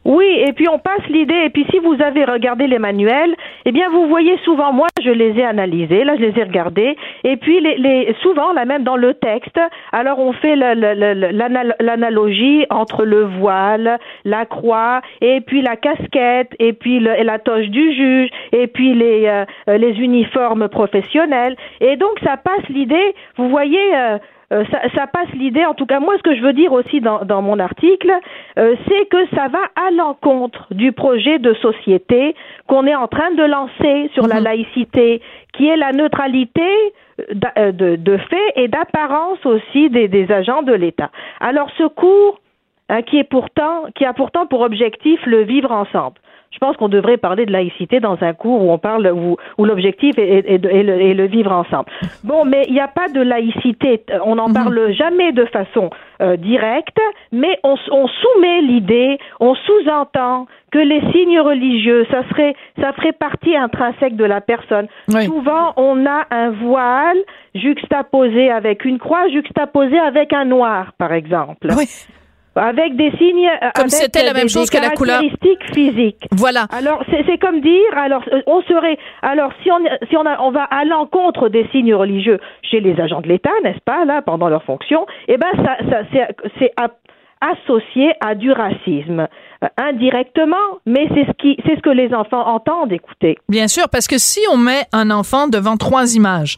[0.06, 3.36] Oui, et puis on passe l'idée, et puis si vous avez regardé les manuels,
[3.66, 6.96] eh bien vous voyez souvent, moi je les ai analysés, là je les ai regardés,
[7.22, 9.60] et puis les, les souvent, là même dans le texte,
[9.92, 10.56] alors on fait
[11.80, 17.92] l'analogie entre le voile, la croix, et puis la casquette, et puis la toche du
[17.92, 19.44] juge, et puis les, euh,
[19.76, 23.94] les uniformes professionnels, et donc ça passe l'idée, vous voyez...
[23.94, 24.16] Euh,
[24.52, 27.00] euh, ça, ça, passe l'idée, en tout cas moi ce que je veux dire aussi
[27.00, 28.12] dans, dans mon article,
[28.58, 32.34] euh, c'est que ça va à l'encontre du projet de société
[32.66, 34.44] qu'on est en train de lancer sur la mhm.
[34.44, 36.68] laïcité, qui est la neutralité
[37.58, 41.10] euh, de, de fait et d'apparence aussi des, des, agents de l'État.
[41.38, 42.40] Alors ce cours
[42.88, 46.16] hein, qui est pourtant qui a pourtant pour objectif le vivre ensemble
[46.52, 49.64] je pense qu'on devrait parler de laïcité dans un cours où on parle où, où
[49.64, 51.86] l'objectif est, est, le, le, vivre ensemble.
[52.24, 54.02] Bon, mais il n'y a pas de laïcité.
[54.24, 54.54] On n'en mhm.
[54.54, 56.98] parle jamais de façon euh, directe,
[57.30, 63.12] mais on, on soumet l'idée, on sous-entend que les signes religieux, ça serait, ça ferait
[63.12, 64.88] partie intrinsèque de la personne.
[65.08, 65.26] Oui.
[65.26, 67.18] Souvent, on a un voile
[67.54, 71.68] juxtaposé avec une croix, juxtaposé avec un noir, par exemple.
[71.76, 71.86] Oui.
[72.56, 73.48] Avec des signes.
[73.48, 75.20] euh, Comme c'était la des- même chose des que la couleur.
[76.32, 76.66] Voilà.
[76.76, 80.50] Alors c'est comme dire alors euh, on serait alors si on si on a, on
[80.50, 84.48] va à l'encontre des signes religieux chez les agents de l'État n'est-ce pas là pendant
[84.48, 86.02] leur fonction eh ben ça, ça
[86.58, 86.72] c'est
[87.40, 89.26] associé à du racisme
[89.76, 94.06] indirectement mais c'est ce qui c'est ce que les enfants entendent écoutez Bien sûr, parce
[94.06, 96.56] que si on met un enfant devant trois images,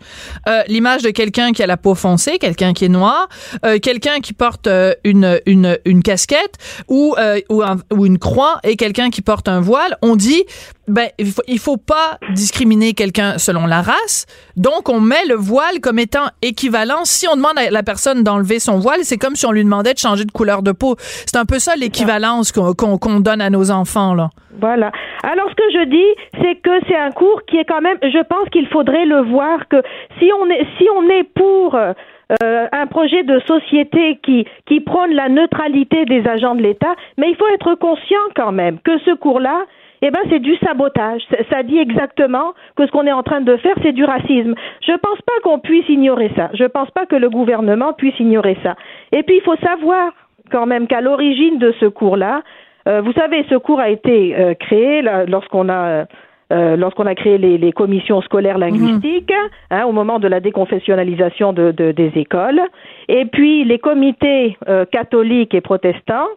[0.49, 3.29] euh, l'image de quelqu'un qui a la peau foncée, quelqu'un qui est noir,
[3.65, 6.57] euh, quelqu'un qui porte euh, une, une, une casquette
[6.89, 10.45] ou, euh, ou, un- ou une croix et quelqu'un qui porte un voile, on dit
[10.89, 15.37] ben il faut, il faut pas discriminer quelqu'un selon la race, donc on met le
[15.37, 17.05] voile comme étant équivalent.
[17.05, 19.95] Si on demande à la personne d'enlever son voile, c'est comme si on lui demandait
[19.95, 20.97] de changer de couleur de peau.
[20.99, 24.31] C'est un peu ça l'équivalence qu'on qu'on- donne à nos enfants là.
[24.61, 24.91] Voilà.
[25.23, 27.99] Alors ce que je dis, c'est que c'est un cours qui est quand même.
[28.03, 29.83] Je pense qu'il faudrait le voir que
[30.19, 35.13] si on est si on est pour euh, un projet de société qui qui prône
[35.13, 39.13] la neutralité des agents de l'État, mais il faut être conscient quand même que ce
[39.15, 39.63] cours-là.
[40.05, 41.23] Eh ben, c'est du sabotage.
[41.49, 44.55] Ça- dit exactement que ce qu'on est en train de faire, c'est du racisme.
[44.85, 46.51] Je pense pas qu'on puisse ignorer ça.
[46.55, 48.75] Je pense pas que le gouvernement puisse ignorer ça.
[49.13, 50.11] Et puis, il faut savoir
[50.51, 52.43] quand même qu'à l'origine de ce cours-là,
[52.87, 56.05] vous savez, ce cours a été euh, créé lorsqu'on a euh,
[56.53, 59.33] euh, lorsqu'on a créé les, les commissions scolaires linguistiques,
[59.71, 62.61] hein, au moment de la déconfessionnalisation de, de- des écoles,
[63.09, 66.29] et puis les comités euh, catholiques et protestants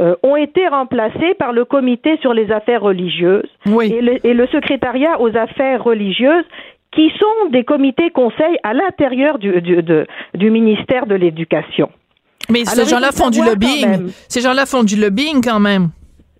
[0.00, 3.92] euh, ont été remplacés par le comité sur les affaires religieuses Oui.
[3.92, 6.46] et, le, et le secrétariat aux affaires religieuses
[6.92, 11.90] qui sont des comités conseils à l'intérieur du, du, de- du ministère de l'Éducation.
[12.48, 14.10] Mais Alors, ces gens-là font du lobbying.
[14.28, 15.90] Ces gens-là font du lobbying quand même.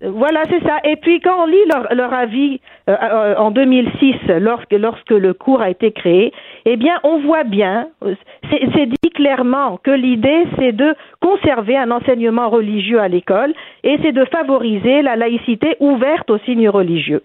[0.03, 0.77] Voilà, c'est ça.
[0.83, 2.59] Et puis quand on lit leur, leur avis
[2.89, 6.33] euh, euh, en 2006, lorsque, lorsque le cours a été créé,
[6.65, 8.15] eh bien, on voit bien, euh,
[8.49, 13.99] c'est c'est dit clairement que l'idée, c'est de conserver un enseignement religieux à l'école et
[14.01, 17.21] c'est de favoriser la laïcité ouverte aux signes religieux,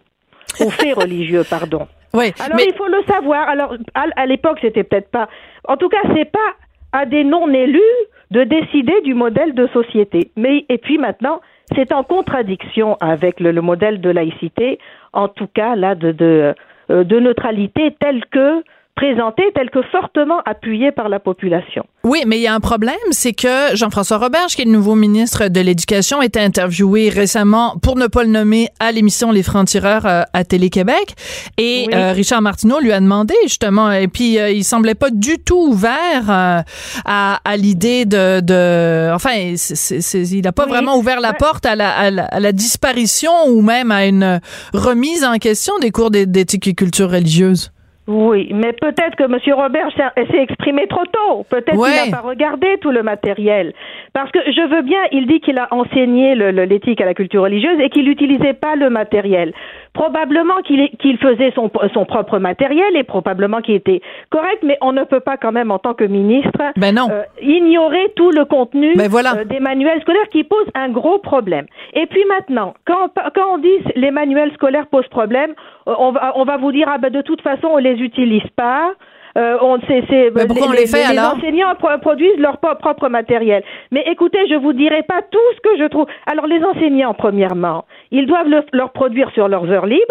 [0.60, 1.86] aux faits religieux, pardon.
[2.12, 2.32] Oui.
[2.44, 3.48] Alors mais il faut le savoir.
[3.48, 5.28] Alors à, à l'époque, c'était peut-être pas.
[5.66, 6.52] En tout cas, c'est pas
[6.96, 7.98] à des non-élus
[8.30, 10.30] de décider du modèle de société.
[10.36, 11.40] Mais et puis maintenant,
[11.74, 14.78] c'est en contradiction avec le, le modèle de laïcité,
[15.12, 16.54] en tout cas là de
[16.90, 18.62] euh, neutralité tel que
[18.96, 21.84] présenté, tel que fortement appuyé par la population.
[22.02, 24.94] oui, mais il y a un problème, c'est que Jean-François Roberge, qui est le nouveau
[24.94, 30.06] ministre de l'Éducation, était interviewé récemment, pour ne pas le nommer, à l'émission Les Francs-Tireurs
[30.06, 31.14] euh, à Télé-Québec.
[31.58, 31.94] Et Oui.
[31.94, 35.58] euh, Richard Martineau lui a demandé, justement, et puis euh, il semblait pas du tout
[35.68, 36.60] ouvert euh,
[37.04, 39.12] à, à l'idée de, de...
[39.14, 40.70] Enfin, il n'a pas Oui.
[40.70, 44.40] vraiment ouvert la porte à la, à, la, à la disparition ou même à une
[44.72, 47.72] remise en question des cours d'é- d'éthique et culture religieuse.
[48.08, 49.36] Oui, mais peut-être que M.
[49.54, 51.44] Robert s'est s'est exprimé trop tôt.
[51.50, 51.90] Peut-être Ouais.
[52.02, 53.72] qu'il n'a pas regardé tout le matériel.
[54.12, 57.80] Parce que je veux bien, il dit qu'il a enseigné l'éthique à la culture religieuse
[57.80, 59.52] et qu'il n'utilisait pas le matériel.
[59.96, 65.04] Probablement qu'il faisait son, son propre matériel et probablement qu'il était correct, mais on ne
[65.04, 67.08] peut pas quand même, en tant que ministre, Ben non.
[67.10, 69.36] euh, ignorer tout le contenu Ben voilà.
[69.38, 71.64] euh, des manuels scolaires qui posent un gros problème.
[71.94, 75.52] Et puis maintenant, quand, quand on dit les manuels scolaires posent problème,
[75.88, 78.46] euh, on va, on va vous dire ah ben de toute façon on les utilise
[78.54, 78.92] pas.
[79.36, 81.34] Euh, on, c'est, c'est, Mais pourquoi on les fait, alors?
[81.36, 83.62] Les enseignants pro- produisent leur propre matériel.
[83.90, 86.06] Mais écoutez, je vous dirai pas tout ce que je trouve.
[86.26, 90.02] Alors les enseignants, premièrement, ils doivent le- leur produire sur leurs heures libres.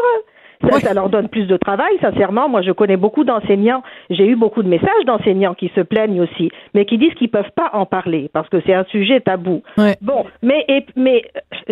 [0.62, 0.82] Ça, Oui.
[0.82, 2.48] ça leur donne plus de travail, sincèrement.
[2.50, 3.84] Moi, je connais beaucoup d'enseignants.
[4.10, 7.52] J'ai eu beaucoup de messages d'enseignants qui se plaignent aussi, mais qui disent qu'ils peuvent
[7.56, 9.62] pas en parler parce que c'est un sujet tabou.
[9.78, 9.96] Ouais.
[10.02, 11.24] Bon, mais, et- mais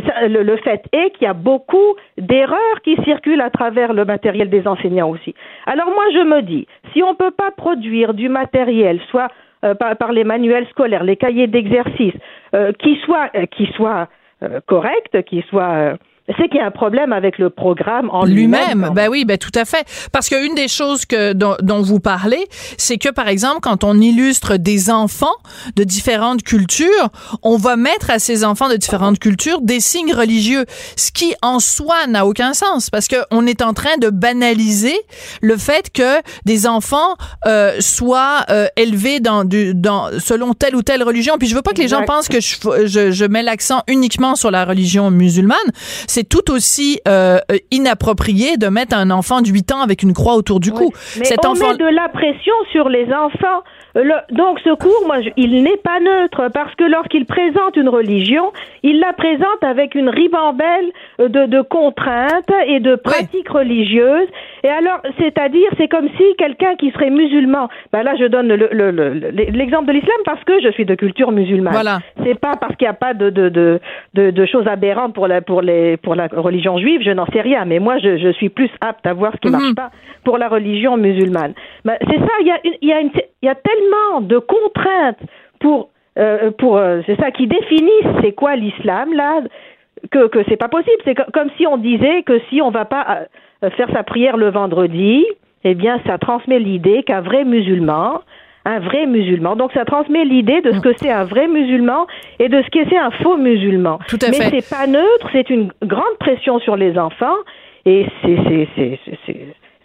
[0.05, 4.05] ça, le, le fait est qu'il y a beaucoup d'erreurs qui circulent à travers le
[4.05, 5.33] matériel des enseignants aussi.
[5.65, 9.27] Alors moi, je me dis, si on peut pas produire du matériel, soit
[9.63, 12.13] euh, par, par les manuels scolaires, les cahiers d'exercice,
[12.53, 14.09] euh, qui soit euh, qui soit
[14.43, 15.95] euh, correct, qui soit euh,
[16.27, 18.85] c'est qu'il y a un problème avec le programme en lui-même.
[18.87, 19.85] quand Ben oui, ben tout à fait.
[20.13, 22.45] Parce qu'une des choses que dont, dont vous parlez,
[22.77, 25.35] c'est que par exemple, quand on illustre des enfants
[25.75, 27.09] de différentes cultures,
[27.41, 31.59] on va mettre à ces enfants de différentes cultures des signes religieux, ce qui en
[31.59, 34.95] soi n'a aucun sens, parce que on est en train de banaliser
[35.41, 40.83] le fait que des enfants euh, soient euh, élevés dans, du, dans selon telle ou
[40.83, 41.35] telle religion.
[41.37, 42.55] Puis je veux pas que les gens pensent que je,
[42.85, 45.57] je, je mets l'accent uniquement sur la religion musulmane
[46.13, 47.39] c'est tout aussi euh,
[47.71, 50.91] inapproprié de mettre un enfant de 8 ans avec une croix autour du cou.
[51.17, 53.63] Mais on met de la pression sur les enfants.
[54.29, 58.51] donc ce cours, moi, il n'est pas neutre parce que lorsqu'il présente une religion,
[58.83, 64.29] il la présente avec une ribambelle de, de contraintes et de pratiques religieuses.
[64.63, 69.87] Et alors, c'est-à-dire, c'est comme si quelqu'un qui serait musulman, ben là, je donne l'exemple
[69.87, 71.73] de l'islam parce que je suis de culture musulmane.
[71.73, 71.99] Voilà.
[72.23, 75.41] C'est pas parce qu'il n'y a pas de, de, de, de, choses aberrantes pour la,
[75.41, 78.49] pour, les, pour la religion juive, je n'en sais rien, mais moi, je, je suis
[78.49, 79.75] plus apte à voir ce qui ne marche mhm.
[79.75, 79.91] pas
[80.23, 81.53] pour la religion musulmane.
[81.85, 85.19] Ben, c'est ça, il y a, y, a il y a tellement de contraintes
[85.59, 85.89] pour
[86.19, 87.89] euh, pour euh, c'est ça qui définit
[88.21, 89.41] c'est quoi l'islam là
[90.11, 93.25] que que c'est pas possible c'est comme si on disait que si on va pas
[93.63, 95.25] euh, faire sa prière le vendredi
[95.63, 98.21] eh bien ça transmet l'idée qu'un vrai musulman
[98.65, 99.55] un vrai musulman.
[99.55, 102.07] Donc ça transmet l'idée de ce que c'est un vrai musulman
[102.39, 103.99] et de ce que c'est un faux musulman.
[104.07, 107.35] Tout à Mais c'est pas neutre, c'est une grande pression sur les enfants
[107.85, 108.67] et c'est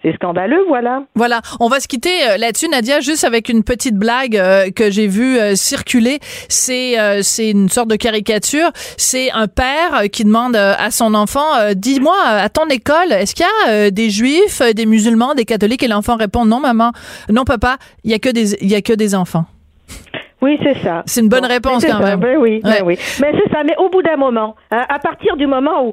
[0.03, 1.03] c'est scandaleux, voilà.
[1.15, 4.91] Voilà, on va se quitter euh, là-dessus, Nadia, juste avec une petite blague euh, que
[4.91, 6.19] j'ai vue euh, circuler.
[6.49, 8.71] C'est c'est une sorte de caricature.
[8.97, 13.71] C'est un père qui demande à son enfant "Dis-moi, à ton école, est-ce qu'il y
[13.71, 16.93] a des juifs, des musulmans, des catholiques Et l'enfant répond "Non, maman,
[17.29, 19.45] non, papa, il y a que des il y a que des enfants."
[20.41, 21.03] Oui, c'est ça.
[21.07, 22.21] C'est une bonne réponse quand même.
[22.21, 22.97] Ben oui, ben oui.
[23.21, 23.65] Mais c'est ça.
[23.65, 25.93] Mais au bout d'un moment, hein, à partir du moment où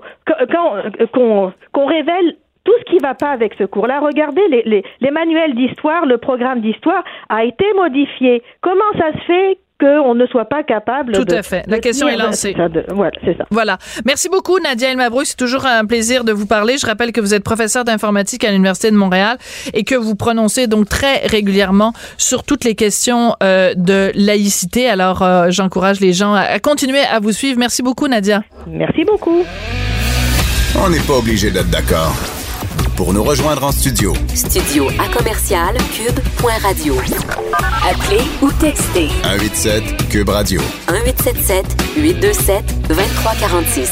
[0.51, 3.99] quand qu'on révèle tout ce qui ne va pas avec ce cours-là.
[4.01, 8.43] Regardez les, les, les manuels d'histoire, le programme d'histoire a été modifié.
[8.61, 11.63] Comment ça se fait qu'on ne soit pas capable Tout à fait.
[11.67, 12.55] La question est lancée.
[12.89, 13.43] voilà, c'est ça.
[13.51, 13.77] Voilà.
[14.05, 15.25] Merci beaucoup, Nadia Elmabrouk.
[15.25, 16.77] C'est toujours un plaisir de vous parler.
[16.77, 19.37] Je rappelle que vous êtes professeur d'informatique à l'Université de Montréal
[19.73, 24.87] et que vous prononcez donc très régulièrement sur toutes les questions euh, de laïcité.
[24.89, 27.59] Alors, euh, j'encourage les gens à continuer à vous suivre.
[27.59, 28.43] Merci beaucoup, Nadia.
[28.67, 29.43] Merci beaucoup.
[30.81, 32.13] On n'est pas obligé d'être d'accord
[32.95, 34.13] pour nous rejoindre en studio.
[34.33, 36.95] Studio à commercial cube.radio.
[37.83, 39.09] Appelez ou textez.
[39.23, 40.61] 187 cube radio.
[40.89, 41.65] 1877
[41.97, 43.91] 827 2346.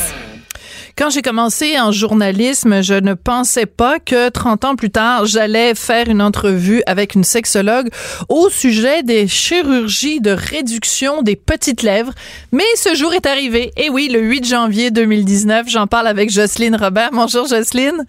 [0.96, 5.74] Quand j'ai commencé en journalisme, je ne pensais pas que 30 ans plus tard, j'allais
[5.74, 7.90] faire une entrevue avec une sexologue
[8.30, 12.14] au sujet des chirurgies de réduction des petites lèvres.
[12.52, 13.72] Mais ce jour est arrivé.
[13.76, 17.10] Et oui, le 8 janvier 2019, j'en parle avec Jocelyne Robert.
[17.12, 18.06] Bonjour Jocelyne.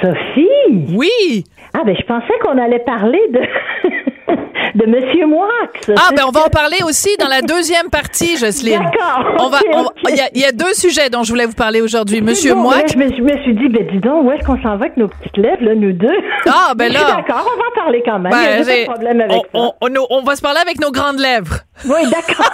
[0.00, 0.94] Sophie?
[0.96, 1.44] Oui!
[1.74, 3.40] Ah, ben, je pensais qu'on allait parler de.
[4.74, 5.48] De Monsieur Moix.
[5.96, 8.80] Ah, ben on va en parler aussi dans la deuxième partie, Jocelyne.
[8.80, 9.24] D'accord.
[9.40, 9.58] On va,
[10.08, 12.20] il y, a deux sujets dont je voulais vous parler aujourd'hui.
[12.20, 12.86] Monsieur bon, Moix.
[12.86, 13.08] Je, me
[13.42, 15.74] suis dit, ben dis donc, où est-ce qu'on s'en va avec nos petites lèvres, là,
[15.74, 16.18] nous deux?
[16.46, 17.00] Ah, ben là.
[17.00, 18.32] D'accord, on va en parler quand même.
[18.32, 19.74] il n'y a pas de problème avec on, ça.
[19.80, 21.58] On, on, va se parler avec nos grandes lèvres.
[21.84, 22.50] Oui, d'accord.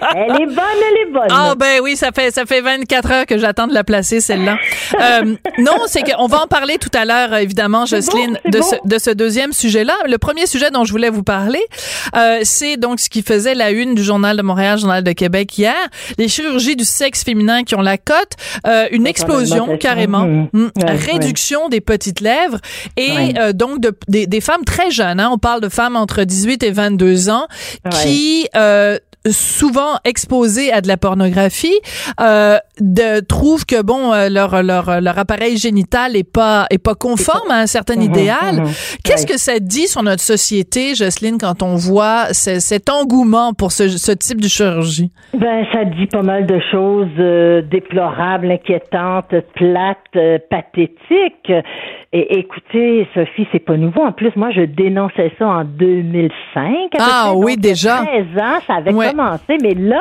[0.14, 1.28] elle est bonne, elle est bonne.
[1.30, 4.56] Ah, ben oui, ça fait, ça fait 24 heures que j'attends de la placer, celle-là.
[5.00, 8.98] euh, non, c'est qu'on va en parler tout à l'heure, évidemment, Jocelyne, de, ce, de
[8.98, 9.94] ce deuxième sujet-là.
[10.08, 11.62] Le premier sujet dont je voulais vous parler,
[12.16, 15.56] euh, c'est donc ce qui faisait la une du Journal de Montréal, Journal de Québec
[15.56, 15.76] hier,
[16.18, 18.32] les chirurgies du sexe féminin qui ont la cote,
[18.66, 20.48] euh, une explosion carrément, mmh.
[20.52, 20.70] Mmh.
[20.84, 22.58] réduction des petites lèvres
[22.96, 25.20] et euh, donc de, des, des, femmes très jeunes.
[25.20, 27.46] Hein, on parle de femmes entre 18 et 22 ans
[28.02, 31.78] qui euh, souvent exposés à de la pornographie
[32.20, 36.94] euh, de, trouvent que bon euh, leur, leur leur appareil génital est pas est pas
[36.94, 38.56] conforme à un certain mhm, idéal.
[38.56, 38.68] Mhm.
[39.04, 43.88] Qu'est-ce que ça dit sur notre société, Jocelyne, quand on voit cet engouement pour ce,
[43.88, 45.10] ce, type de chirurgie?
[45.34, 51.52] Ben ça dit pas mal de choses euh, déplorables, inquiétantes, plates, euh, pathétiques.
[52.12, 54.02] Et écoutez, Sophie, c'est pas nouveau.
[54.02, 56.90] En plus, moi, je dénonçais ça en 2005.
[56.98, 58.04] Ah oui, déjà.
[58.04, 60.00] 13 ans, ça avait commencé, mais là,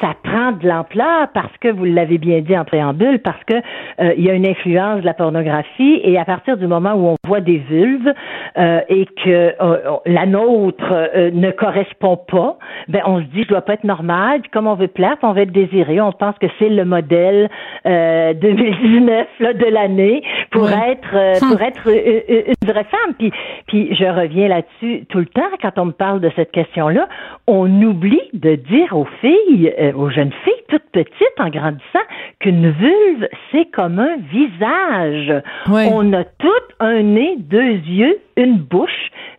[0.00, 4.14] ça prend de l'ampleur parce que vous l'avez bien dit en préambule, parce que euh,
[4.16, 7.16] il y a une influence de la pornographie et à partir du moment où on
[7.26, 8.12] voit des vulves
[8.58, 13.62] euh, et que euh, la nôtre ne correspond pas, ben on se dit je dois
[13.62, 16.46] pas être normal, puis comme on veut plaire, on veut être désiré, on pense que
[16.58, 17.48] c'est le modèle
[17.84, 23.14] 2019 là, de l'année pour être pour être une vraie femme.
[23.18, 23.32] Puis
[23.66, 27.08] puis je reviens là-dessus tout le temps quand on me parle de cette question-là,
[27.46, 32.06] on oublie de dire aux filles euh, aux jeunes filles toutes petites en grandissant
[32.40, 35.42] qu'une vulve, c'est comme un visage.
[35.68, 36.48] On a tout
[36.80, 38.90] un nez, deux yeux, une bouche,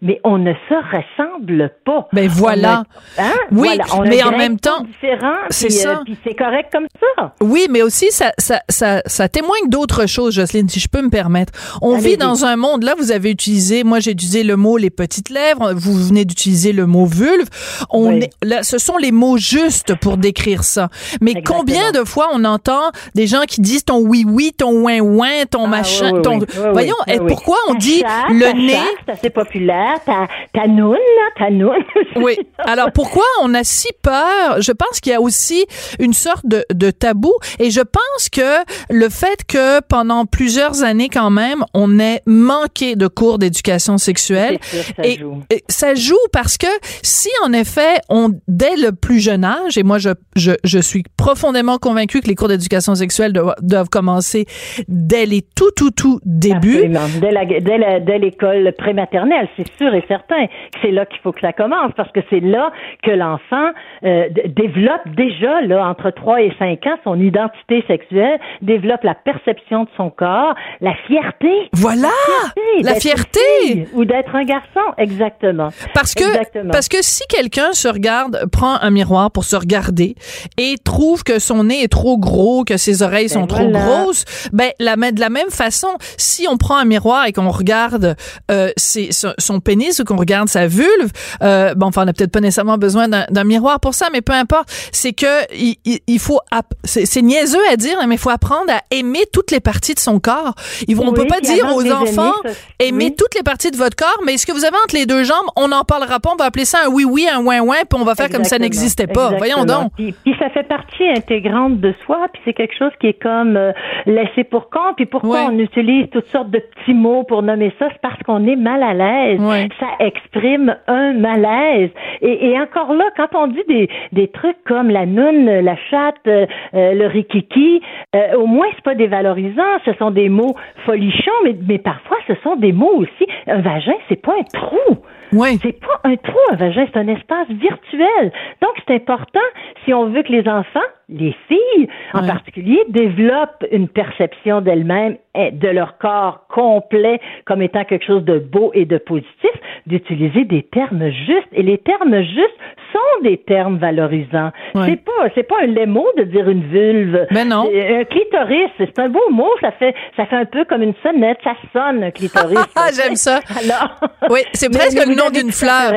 [0.02, 2.08] mais on ne se ressemble pas.
[2.14, 2.84] Ben voilà.
[3.18, 3.32] hein?
[3.52, 6.02] Oui, Voilà, on a mais en même temps, c'est euh, ça.
[6.06, 7.34] puis c'est correct comme ça.
[7.42, 11.10] Oui, mais aussi, ça, ça, ça, ça témoigne d'autres choses, Jocelyne, si je peux me
[11.10, 11.54] permettre.
[11.82, 14.90] On vit dans un monde, là, vous avez utilisé, moi j'ai utilisé le mot les
[14.90, 17.48] petites lèvres, vous venez d'utiliser le mot vulve.
[17.90, 18.24] On Oui.
[18.24, 20.90] est, là, ce sont les mots justes pour décrire ça.
[21.22, 21.60] Mais Exactement.
[21.60, 25.68] combien de fois on entend des gens qui disent ton oui-oui, ton ouin-ouin, ton Ah,
[25.68, 26.40] machin, oui, oui, ton...
[26.40, 27.26] oui, oui, Voyons, oui, et oui.
[27.28, 28.78] pourquoi on dit le nez...
[29.06, 30.00] C'est assez populaire.
[30.06, 31.84] Ta, ta noune, là, ta noune.
[32.15, 32.38] Oui.
[32.60, 34.62] Alors pourquoi on a si peur?
[34.62, 35.65] Je pense qu'il y a aussi
[36.00, 41.10] une sorte de, de tabou et je pense que le fait que pendant plusieurs années
[41.10, 45.41] quand même on ait manqué de cours d'éducation sexuelle sûr, ça et, joue.
[45.50, 46.67] et ça joue parce que
[47.02, 51.04] si en effet on dès le plus jeune âge et moi je je, je suis
[51.17, 54.46] profondément convaincue que les cours d'éducation sexuelle doivent, doivent commencer
[54.88, 56.89] dès les tout tout tout débuts.
[57.19, 61.92] Dès l'école prématernelle, c'est sûr et certain que c'est là qu'il faut que ça commence
[61.96, 62.72] parce que c'est là
[63.04, 63.72] que l'enfant
[64.04, 69.84] euh, développe déjà, là, entre 3 et 5 ans, son identité sexuelle, développe la perception
[69.84, 71.70] de son corps, la fierté.
[71.74, 73.40] Voilà fierté la fierté.
[73.64, 75.70] une fille Ou d'être un garçon, exactement.
[75.94, 76.72] Parce que, Exactement.
[76.72, 80.16] parce que si quelqu'un se regarde, prend un miroir pour se regarder
[80.58, 84.72] et trouve que son nez est trop gros, que ses oreilles sont trop grosses, ben,
[84.80, 88.16] la, de la même façon, si on prend un miroir et qu'on regarde
[88.52, 92.32] euh, ses- son, pénis ou qu'on regarde sa vulve, euh, bon, enfin, on n'a peut-être
[92.32, 96.39] pas nécessairement besoin d'un miroir pour ça, mais peu importe, c'est que il, faut,
[96.84, 100.19] c'est niaiseux à dire, mais il faut apprendre à aimer toutes les parties de son
[100.19, 100.54] corps.
[100.88, 102.49] Ils vont, on Oui, peut pas dire aux enfants, ça-
[102.80, 103.15] aimez oui.
[103.17, 105.45] toutes les parties de votre corps, mais ce que vous avez entre les deux jambes,
[105.56, 108.15] on n'en parlera pas, on va appeler ça un oui-oui, un ouin-ouin, puis on va
[108.15, 109.32] faire comme ça n'existait pas.
[109.38, 109.91] Voyons donc.
[109.95, 113.56] Puis, puis ça fait partie intégrante de soi, puis c'est quelque chose qui est comme
[113.58, 113.71] euh,
[114.06, 114.95] laissé pour compte.
[114.95, 118.45] Puis pourquoi on utilise toutes sortes de petits mots pour nommer ça, c'est parce qu'on
[118.47, 119.39] est mal à l'aise.
[119.39, 119.70] Ouais.
[119.80, 121.89] Ça exprime un malaise.
[122.22, 126.16] Et, et encore là, quand on dit des, des trucs comme la noune, la chatte,
[126.28, 127.82] euh, le rikiki,
[128.16, 129.80] euh, au moins c'est pas dévalorisant.
[129.86, 133.28] Ce sont des mots folichons, mais, mais parfois ce sont des mots aussi.
[133.48, 134.98] Un vagin, c'est pas un trou.
[135.34, 135.58] Oui.
[135.63, 138.32] C'est pas un trou, un vagin, c'est un espace virtuel.
[138.62, 139.39] Donc, c'est important,
[139.84, 145.67] si on veut que les enfants, les filles en particulier, développent une perception d'elles-mêmes de
[145.69, 149.50] leur corps complet comme étant quelque chose de beau et de positif,
[149.88, 151.48] d'utiliser des termes justes.
[151.54, 152.58] Et les termes justes
[152.91, 154.52] sont des termes valorisants.
[154.86, 157.26] C'est pas, c'est pas un lémo de dire une vulve.
[157.32, 157.63] Ben non.
[157.74, 161.39] Un clitoris, c'est un beau mot, ça fait, ça fait un peu comme une sonnette,
[161.43, 162.60] ça sonne un clitoris.
[162.76, 163.39] Ah, j'aime ça.
[163.60, 164.00] Alors.
[164.30, 165.93] Oui, c'est Mais- presque mais le nom d'une fleur.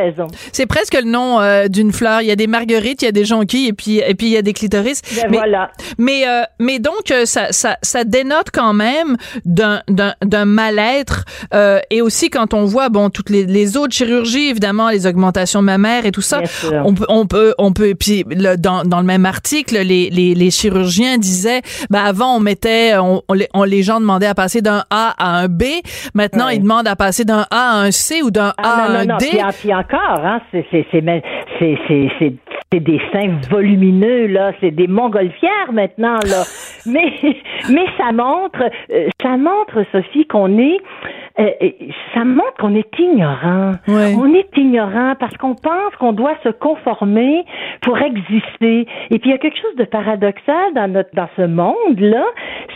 [0.53, 2.21] C'est presque le nom d'une fleur.
[2.23, 4.33] Il y a des marguerites, il y a des jonquilles et puis et puis il
[4.33, 5.03] y a des clitoris.
[5.17, 5.71] Ben mais, voilà.
[5.99, 11.25] mais euh, mais donc euh, ça ça ça dénote quand même d'un d'un d'un mal-être
[11.55, 15.63] euh, et aussi quand on voit bon toutes les les autres chirurgies évidemment les augmentations
[15.63, 16.43] mammaires et tout ça.
[16.85, 20.35] On peut on peut on peut puis le- dans dans le même article les les
[20.35, 24.35] les chirurgiens disaient ben avant on mettait on, on les, on- les gens demandaient à
[24.35, 25.63] passer d'un A à un B.
[26.15, 26.57] Maintenant Ouais.
[26.57, 28.99] ils demandent à passer d'un A à un C ou d'un A Ah à non,
[29.01, 29.17] un non.
[29.19, 29.27] D.
[29.31, 31.03] Puis, puis encore, hein, c'est, c'est, c'est,
[31.89, 32.33] c'est,
[32.73, 34.53] c'est des seins volumineux, là.
[34.61, 36.43] C'est des montgolfières maintenant, là.
[36.91, 37.13] mais,
[37.71, 40.79] mais ça montre, euh, ça montre, Sophie, qu'on est,
[41.39, 41.71] euh, euh,
[42.15, 43.73] ça montre qu'on est ignorant.
[43.89, 44.15] Ouais.
[44.19, 47.45] On est ignorant parce qu'on pense qu'on doit se conformer
[47.83, 48.87] pour exister.
[49.11, 52.25] Et puis il y a quelque chose de paradoxal dans notre dans ce monde-là,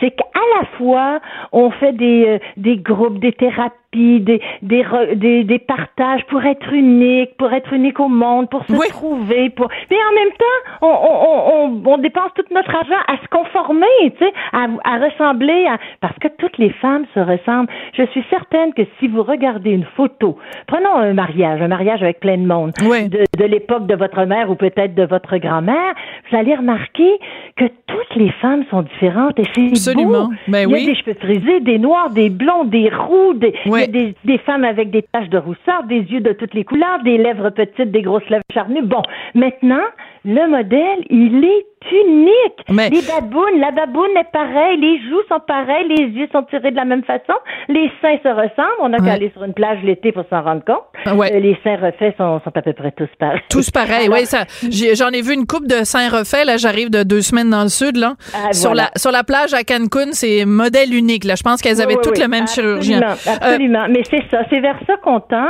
[0.00, 1.20] c'est qu'à la fois
[1.52, 6.44] on fait des euh, des groupes, des thérapies, des des, re- des des partages pour
[6.44, 8.86] être unique, pour être unique au monde, pour se Oui.
[8.90, 13.16] trouver, pour mais en même temps on on, on, on dépense tout notre argent à
[13.16, 17.68] se conformer, tu sais, à, à ressembler à parce que toutes les femmes se ressemblent.
[17.94, 22.20] Je suis certaine que si vous regardez une photo, prenons un mariage, un mariage avec
[22.20, 23.08] plein de monde, Oui.
[23.08, 25.94] de, de l'époque de votre mère ou peut-être de votre grand-mère,
[26.30, 27.10] vous allez remarquer
[27.56, 30.26] que toutes les femmes sont différentes et c'est Absolument.
[30.28, 30.32] beau.
[30.46, 30.86] Ben il y a oui.
[30.86, 33.52] des cheveux frisés, des noirs, des blonds, des roux, des,
[33.86, 37.18] des, des femmes avec des taches de rousseur, des yeux de toutes les couleurs, des
[37.18, 38.82] lèvres petites, des grosses lèvres charnues.
[38.82, 39.02] Bon,
[39.34, 39.84] maintenant,
[40.24, 42.60] le modèle, il est unique.
[42.68, 46.70] Mais- Les babounes, la baboune est pareille, les joues sont pareilles, les yeux sont tirés
[46.72, 47.32] de la même façon,
[47.68, 48.80] les seins se ressemblent.
[48.80, 48.98] On Ouais.
[48.98, 50.82] qu'à aller sur une plage l'été pour s'en rendre compte.
[51.06, 51.32] Ah ouais.
[51.34, 53.40] Euh, les seins refaits sont, sont à peu près tous pareils.
[53.50, 54.90] Tous pareils, Alors, oui.
[54.94, 56.44] J'en ai vu une coupe de seins refaits.
[56.44, 58.14] Là, j'arrive de deux semaines dans le sud, là.
[58.34, 58.90] Ah, sur voilà.
[58.94, 61.24] la sur la plage à Cancun, c'est modèle unique.
[61.24, 62.22] Là, je pense qu'elles avaient Oui, oui, toutes oui.
[62.24, 63.02] le même Absolument, chirurgien.
[63.02, 63.86] Euh, Absolument.
[63.88, 65.48] Mais c'est ça, c'est vers ça qu'on tend.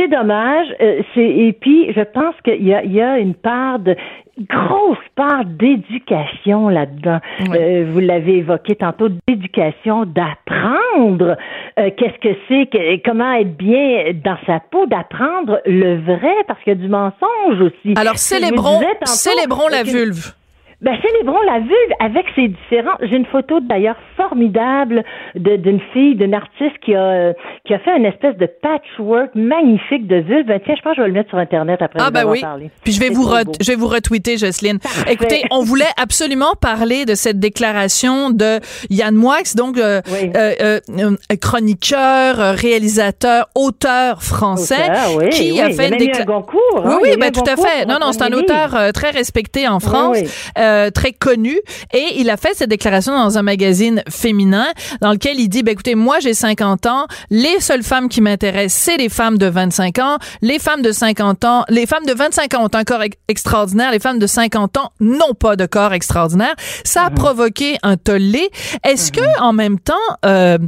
[0.00, 0.66] C'est dommage.
[0.80, 3.94] Euh, c'est et puis je pense qu'il y a, il y a une part de
[4.48, 7.18] grosse part d'éducation là-dedans.
[7.52, 11.36] Euh, vous l'avez évoqué tantôt, d'éducation, d'apprendre
[11.78, 16.58] euh, qu'est-ce que c'est, que, comment être bien dans sa peau, d'apprendre le vrai, parce
[16.62, 17.94] qu'il y a du mensonge aussi.
[17.96, 20.32] Alors célébrons, célébrons la vulve.
[20.82, 22.96] Ben, célébrons la vulve avec ses différents.
[23.02, 25.04] J'ai une photo d'ailleurs formidable
[25.34, 27.34] d'une fille, d'une artiste qui a
[27.66, 30.46] qui a fait une espèce de patchwork magnifique de vulve.
[30.46, 32.00] Ben, tiens, je pense que je vais le mettre sur internet après.
[32.02, 32.42] Ah ben oui.
[32.82, 33.28] Puis je vais vous
[33.60, 34.78] je vais vous retweeter, Jocelyne.
[35.08, 40.00] Écoutez, on voulait absolument parler de cette déclaration de Yann Moix, donc euh,
[40.34, 44.90] euh, euh, chroniqueur, réalisateur, auteur français,
[45.30, 46.44] qui a fait une déclaration.
[46.52, 47.86] Oui, hein, oui, ben tout à fait.
[47.86, 50.18] Non, non, c'est un auteur très respecté en France.
[50.70, 51.58] Euh, très connu.
[51.92, 54.66] Et il a fait cette déclaration dans un magazine féminin
[55.00, 57.06] dans lequel il dit ben écoutez moi j'ai 50 ans.
[57.30, 60.18] Les seules femmes qui m'intéressent c'est les femmes de 25 ans.
[60.42, 63.90] Les femmes de 50 ans les femmes de 25 ans ont un corps extraordinaire.
[63.90, 66.54] Les femmes de 50 ans n'ont pas de corps extraordinaire.
[66.84, 68.48] Ça a provoqué un tollé.
[68.84, 69.94] Est-ce que en même temps
[70.24, 70.58] euh,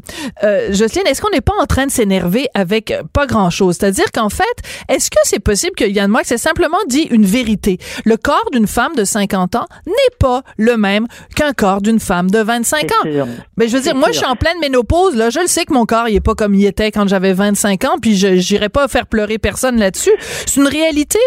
[0.42, 4.10] euh, Jocelyne est-ce qu'on n'est pas en train de s'énerver avec pas grand chose c'est-à-dire
[4.12, 4.42] qu'en fait
[4.88, 7.78] est-ce que c'est possible que Yann Moix ait simplement dit une vérité?
[8.04, 12.30] Le corps d'une femme de 50 ans n'est pas le même qu'un corps d'une femme
[12.30, 13.26] de 25 ans.
[13.56, 15.30] Mais je veux dire, moi, je suis en pleine ménopause, là.
[15.30, 17.84] Je le sais que mon corps, il est pas comme il était quand j'avais 25
[17.84, 20.12] ans, puis je n'irai pas faire pleurer personne là-dessus.
[20.18, 21.18] C'est une réalité.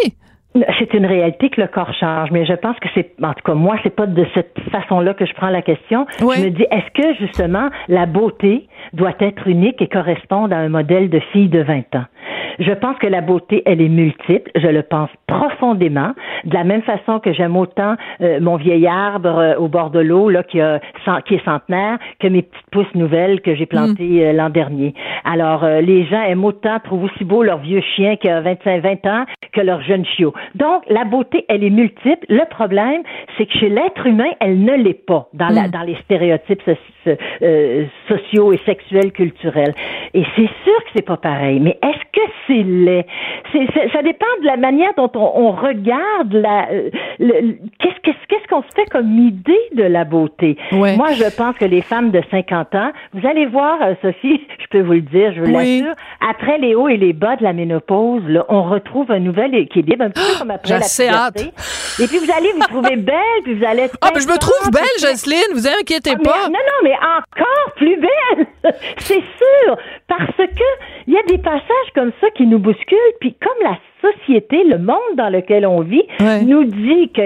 [0.79, 3.53] C'est une réalité que le corps change, mais je pense que c'est, en tout cas,
[3.53, 6.05] moi, c'est pas de cette façon-là que je prends la question.
[6.17, 10.69] Je me dis, est-ce que justement la beauté doit être unique et correspondre à un
[10.69, 12.05] modèle de fille de 20 ans?
[12.59, 14.51] Je pense que la beauté, elle est multiple.
[14.55, 16.11] Je le pense profondément.
[16.45, 19.99] De la même façon que j'aime autant euh, mon vieil arbre euh, au bord de
[19.99, 20.79] l'eau, là, qui, a,
[21.25, 24.21] qui est centenaire, que mes petites pousses nouvelles que j'ai plantées mm.
[24.21, 24.93] euh, l'an dernier.
[25.23, 29.25] Alors, les gens aiment autant, trouvent aussi beau leur vieux chien qui a 25-20 ans
[29.51, 30.33] que leur jeune chiot.
[30.55, 32.25] Donc, la beauté, elle est multiple.
[32.29, 33.01] Le problème,
[33.37, 35.71] c'est que chez l'être humain, elle ne l'est pas dans, la, mm.
[35.71, 36.61] dans les stéréotypes
[38.07, 39.73] sociaux et sexuels culturels.
[40.13, 41.59] Et c'est sûr que c'est pas pareil.
[41.59, 43.05] Mais est-ce que c'est laid?
[43.93, 46.67] ça dépend de la manière dont on, regarde la.
[47.19, 50.57] Qu'est-ce qu'est-ce qu'on se fait comme idée de la beauté?
[50.71, 54.65] Moi, je pense que les femmes de 50 ans, vous allez voir, euh, Sophie, je
[54.69, 55.95] peux vous le dire, je vous l'assure,
[56.27, 60.05] après les hauts et les bas de la ménopause, là, on retrouve un nouvel équilibre,
[60.05, 61.51] un peu comme après la puberté.
[62.01, 64.37] Et puis vous allez vous trouver belle, puis vous allez être Ah, ben je me
[64.37, 66.47] trouve belle, Jocelyne, vous inquiétez ah, pas.
[66.47, 68.47] non, non, mais encore plus belle,
[68.97, 70.63] c'est sûr, parce que
[71.07, 74.77] il y a des passages comme ça qui nous bousculent, puis comme la société, le
[74.77, 77.21] monde dans lequel on vit, nous dit que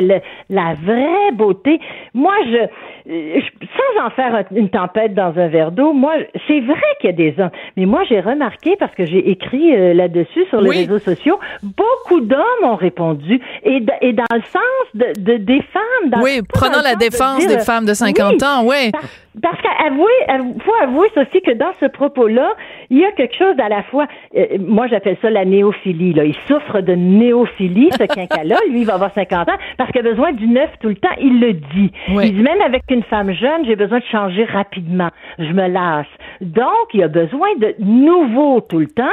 [0.50, 1.80] la vraie beauté,
[2.14, 2.68] moi, je,
[3.10, 6.14] sans en faire une tempête dans un verre d'eau, moi,
[6.48, 9.76] c'est vrai qu'il y a des hommes, mais moi, j'ai remarqué, parce que j'ai écrit
[9.76, 14.86] euh, là-dessus sur les réseaux sociaux, beaucoup d'hommes ont répondu, et, et dans le sens
[14.94, 16.10] de, des femmes.
[16.10, 18.92] Dans, oui, prenant la défense des femmes de 50 ans, oui.
[19.42, 22.54] Parce, qu'avouer, faut avouer, Sophie, que dans ce propos-là,
[22.90, 26.26] il y a quelque chose à la fois, euh, moi, j'appelle ça la néophilie, là.
[26.26, 28.58] Il souffre de néophilie, ce quinquas-là.
[28.70, 31.10] Lui, il va avoir 50 ans parce qu'il a besoin du neuf tout le temps.
[31.20, 31.92] Il le dit.
[32.08, 35.10] Il dit même avec une femme jeune, j'ai besoin de changer rapidement.
[35.38, 36.08] Je me lasse.
[36.42, 39.04] Donc, il a besoin de nouveau tout le temps.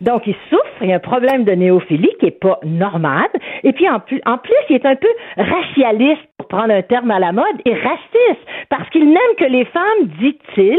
[0.00, 0.60] Donc, il souffre.
[0.82, 3.28] Il y a un problème de néophilie qui est pas normal.
[3.64, 7.10] Et puis, en plus, en plus, il est un peu racialiste, pour prendre un terme
[7.10, 10.78] à la mode, et raciste parce qu'il n'aime que les femmes, dit-il,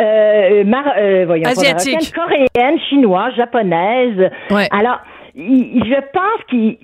[0.00, 4.30] euh, euh voyons, asiatiques, coréennes, chinoises, japonaises.
[4.70, 5.00] Alors,
[5.36, 6.76] je pense qu'il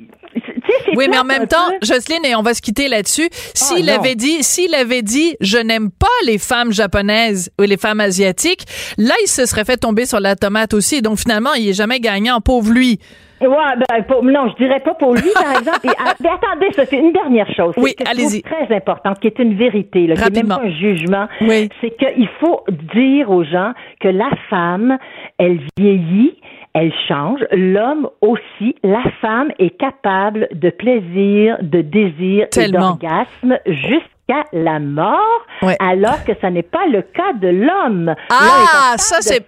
[0.96, 3.28] oui, mais en même temps, Jocelyne, et on va se quitter là-dessus.
[3.54, 7.76] S'il oh, avait dit, s'il avait dit, je n'aime pas les femmes japonaises ou les
[7.76, 8.64] femmes asiatiques,
[8.98, 11.02] là, il se serait fait tomber sur la tomate aussi.
[11.02, 12.98] Donc finalement, il est jamais gagnant, pauvre lui.
[13.40, 15.88] Ouais, ben, non, je dirais pas pour lui, par exemple.
[15.98, 17.74] Ah, mais attendez, ça, c'est une dernière chose.
[17.78, 18.42] Oui, allez-y.
[18.42, 21.26] Très importante, qui est une vérité, là, qui n'est même pas un jugement.
[21.40, 21.70] Oui.
[21.80, 24.98] C'est qu'il faut dire aux gens que la femme,
[25.38, 26.34] elle vieillit,
[26.74, 27.40] elle change.
[27.52, 28.76] L'homme aussi.
[28.82, 35.46] La femme est capable de plaisir, de désir et d'orgasme jusqu'à la mort,
[35.80, 38.14] alors que ça n'est pas le cas de l'homme.
[38.30, 39.44] Ah, ça c'est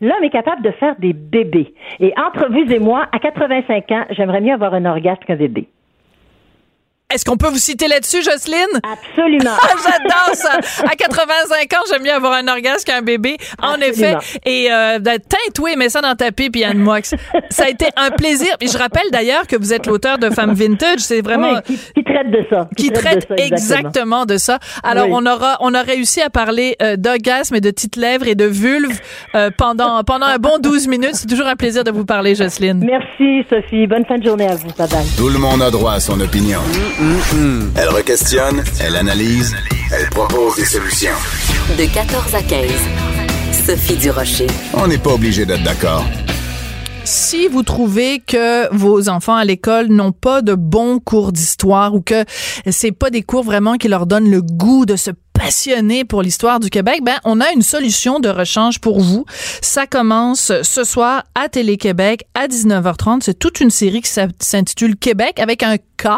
[0.00, 1.74] l'homme est capable de faire des bébés.
[2.00, 5.68] Et entre vous et moi, à 85 ans, j'aimerais mieux avoir un orgasme qu'un bébé.
[7.14, 8.66] Est-ce qu'on peut vous citer là-dessus, Jocelyne?
[8.82, 9.50] Absolument.
[9.60, 10.82] Ah, J'adore ça.
[10.84, 13.36] À 85 ans, j'aime mieux avoir un orgasme qu'un bébé.
[13.62, 14.18] En Absolument.
[14.20, 14.40] effet.
[14.44, 17.00] Et euh, ben, teinte, oui, mets ça dans ta pipe, Yann Moix.
[17.50, 18.54] Ça a été un plaisir.
[18.60, 20.98] Et je rappelle d'ailleurs que vous êtes l'auteur de Femmes Vintage.
[21.00, 21.52] C'est vraiment...
[21.68, 22.68] Oui, qui, qui traite de ça.
[22.76, 24.26] qui traite de ça, exactement.
[24.26, 24.58] de ça.
[24.82, 25.12] Alors Oui.
[25.14, 28.44] on aura on a réussi à parler euh, d'orgasme et de petites lèvres et de
[28.44, 28.98] vulve
[29.34, 31.14] euh, pendant pendant un bon 12 minutes.
[31.14, 32.84] C'est toujours un plaisir de vous parler, Jocelyne.
[32.84, 33.86] Merci, Sophie.
[33.86, 34.68] Bonne fin de journée à vous.
[34.76, 35.06] Bye bye.
[35.16, 36.60] Tout le monde a droit à son opinion.
[37.00, 39.54] Elle requestionne, elle analyse,
[39.92, 41.14] elle propose des solutions.
[41.78, 42.70] De 14 à 15.
[43.52, 44.48] Sophie Durocher.
[44.74, 46.04] On n'est pas obligé d'être d'accord.
[47.04, 52.00] Si vous trouvez que vos enfants à l'école n'ont pas de bons cours d'histoire ou
[52.00, 52.24] que
[52.68, 56.58] c'est pas des cours vraiment qui leur donnent le goût de se passionner pour l'histoire
[56.58, 59.24] du Québec, ben on a une solution de rechange pour vous.
[59.62, 63.20] Ça commence ce soir à Télé-Québec à 19h30.
[63.22, 66.08] C'est toute une série qui s'intitule Québec avec un K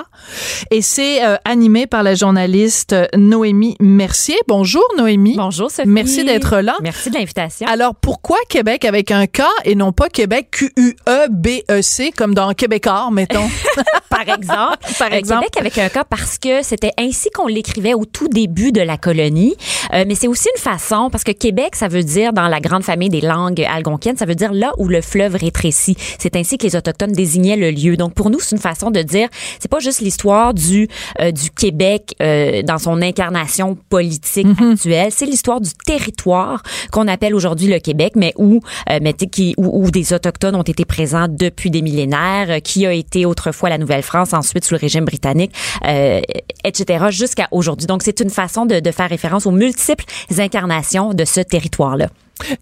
[0.70, 4.36] et c'est euh, animé par la journaliste euh, Noémie Mercier.
[4.46, 5.36] Bonjour Noémie.
[5.36, 5.88] Bonjour Sophie.
[5.88, 6.76] Merci d'être là.
[6.82, 7.66] Merci de l'invitation.
[7.66, 11.82] Alors pourquoi Québec avec un K et non pas Québec Q U E B E
[11.82, 13.48] C comme dans Québécois mettons?
[14.10, 15.46] Par exemple, Par euh, exemple.
[15.50, 18.98] Québec avec un cas parce que c'était ainsi qu'on l'écrivait au tout début de la
[18.98, 19.54] colonie.
[19.94, 22.82] Euh, mais c'est aussi une façon parce que Québec, ça veut dire dans la grande
[22.82, 25.96] famille des langues algonquiennes, ça veut dire là où le fleuve rétrécit.
[26.18, 27.96] C'est ainsi que les autochtones désignaient le lieu.
[27.96, 29.28] Donc pour nous, c'est une façon de dire
[29.58, 30.88] c'est pas juste l'histoire du
[31.20, 37.34] euh, du Québec euh, dans son incarnation politique actuelle, c'est l'histoire du territoire qu'on appelle
[37.34, 38.60] aujourd'hui le Québec, mais où
[38.90, 42.86] euh, mais qui où, où des autochtones ont été présents depuis des millénaires, euh, qui
[42.86, 45.52] a été autrefois la Nouvelle-France, ensuite sous le régime britannique,
[45.86, 46.20] euh,
[46.64, 47.06] etc.
[47.10, 47.86] jusqu'à aujourd'hui.
[47.86, 50.04] Donc c'est une façon de, de faire référence aux multiples
[50.38, 52.08] incarnations de ce territoire-là.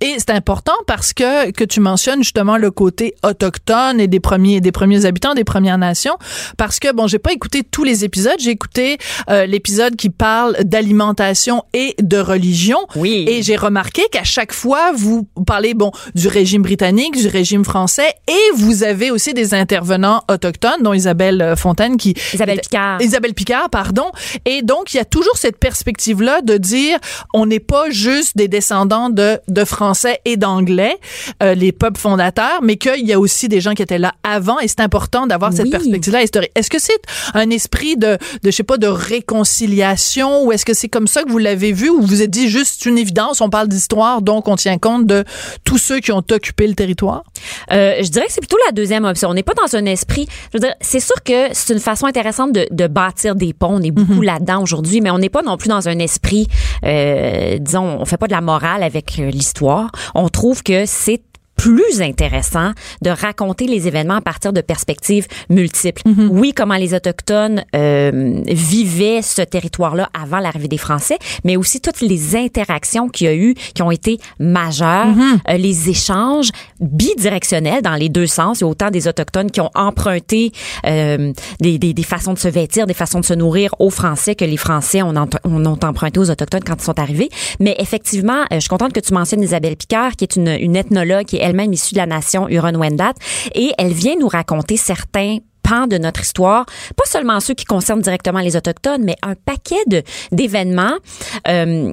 [0.00, 4.60] Et c'est important parce que que tu mentionnes justement le côté autochtone et des premiers
[4.60, 6.16] des premiers habitants des Premières Nations
[6.56, 8.98] parce que bon j'ai pas écouté tous les épisodes j'ai écouté
[9.30, 13.24] euh, l'épisode qui parle d'alimentation et de religion Oui.
[13.28, 18.12] et j'ai remarqué qu'à chaque fois vous parlez bon du régime britannique du régime français
[18.26, 23.00] et vous avez aussi des intervenants autochtones dont Isabelle euh, Fontaine qui Isabelle Picard.
[23.02, 24.06] Isabelle Picard, pardon.
[24.44, 26.98] Et donc, il y a toujours cette perspective-là de dire,
[27.34, 30.96] on n'est pas juste des descendants de, de Français et d'Anglais,
[31.42, 34.58] euh, les peuples fondateurs, mais qu'il y a aussi des gens qui étaient là avant,
[34.58, 36.52] et c'est important d'avoir cette perspective-là historique.
[36.54, 37.00] Est-ce que c'est
[37.34, 41.22] un esprit de, de, je sais pas, de réconciliation, ou est-ce que c'est comme ça
[41.22, 44.22] que vous l'avez vu, ou vous vous êtes dit juste, une évidence, on parle d'histoire,
[44.22, 45.24] donc on tient compte de
[45.64, 47.22] tous ceux qui ont occupé le territoire?
[47.70, 49.28] Euh, je dirais que c'est plutôt la deuxième option.
[49.28, 50.26] On n'est pas dans un esprit.
[50.52, 53.76] Je veux dire, c'est sûr que c'est une façon intéressante de, de bâtir des ponts.
[53.76, 56.48] On est beaucoup là-dedans aujourd'hui, mais on n'est pas non plus dans un esprit,
[56.84, 59.30] euh, disons, on fait pas de la morale avec euh,
[60.14, 61.22] On trouve que c'est
[61.58, 62.70] plus intéressant
[63.02, 66.02] de raconter les événements à partir de perspectives multiples.
[66.30, 72.00] Oui, comment les autochtones euh, vivaient ce territoire-là avant l'arrivée des Français, mais aussi toutes
[72.00, 75.08] les interactions qu'il y a eu qui ont été majeures,
[75.48, 76.50] euh, les échanges
[76.80, 78.60] bidirectionnels dans les deux sens.
[78.60, 80.52] Il y a autant des autochtones qui ont emprunté
[80.86, 84.36] euh, des, des, des façons de se vêtir, des façons de se nourrir aux Français
[84.36, 87.30] que les Français ont, ont, emprunté aux autochtones quand ils sont arrivés.
[87.58, 90.76] Mais effectivement, euh, je suis contente que tu mentionnes Isabelle Picard, qui est une, une
[90.76, 93.14] ethnologue qui est elle-même issue de la nation Huron-Wendat,
[93.54, 96.64] et elle vient nous raconter certains pans de notre histoire,
[96.96, 100.94] pas seulement ceux qui concernent directement les autochtones, mais un paquet de d'événements.
[101.48, 101.92] euh,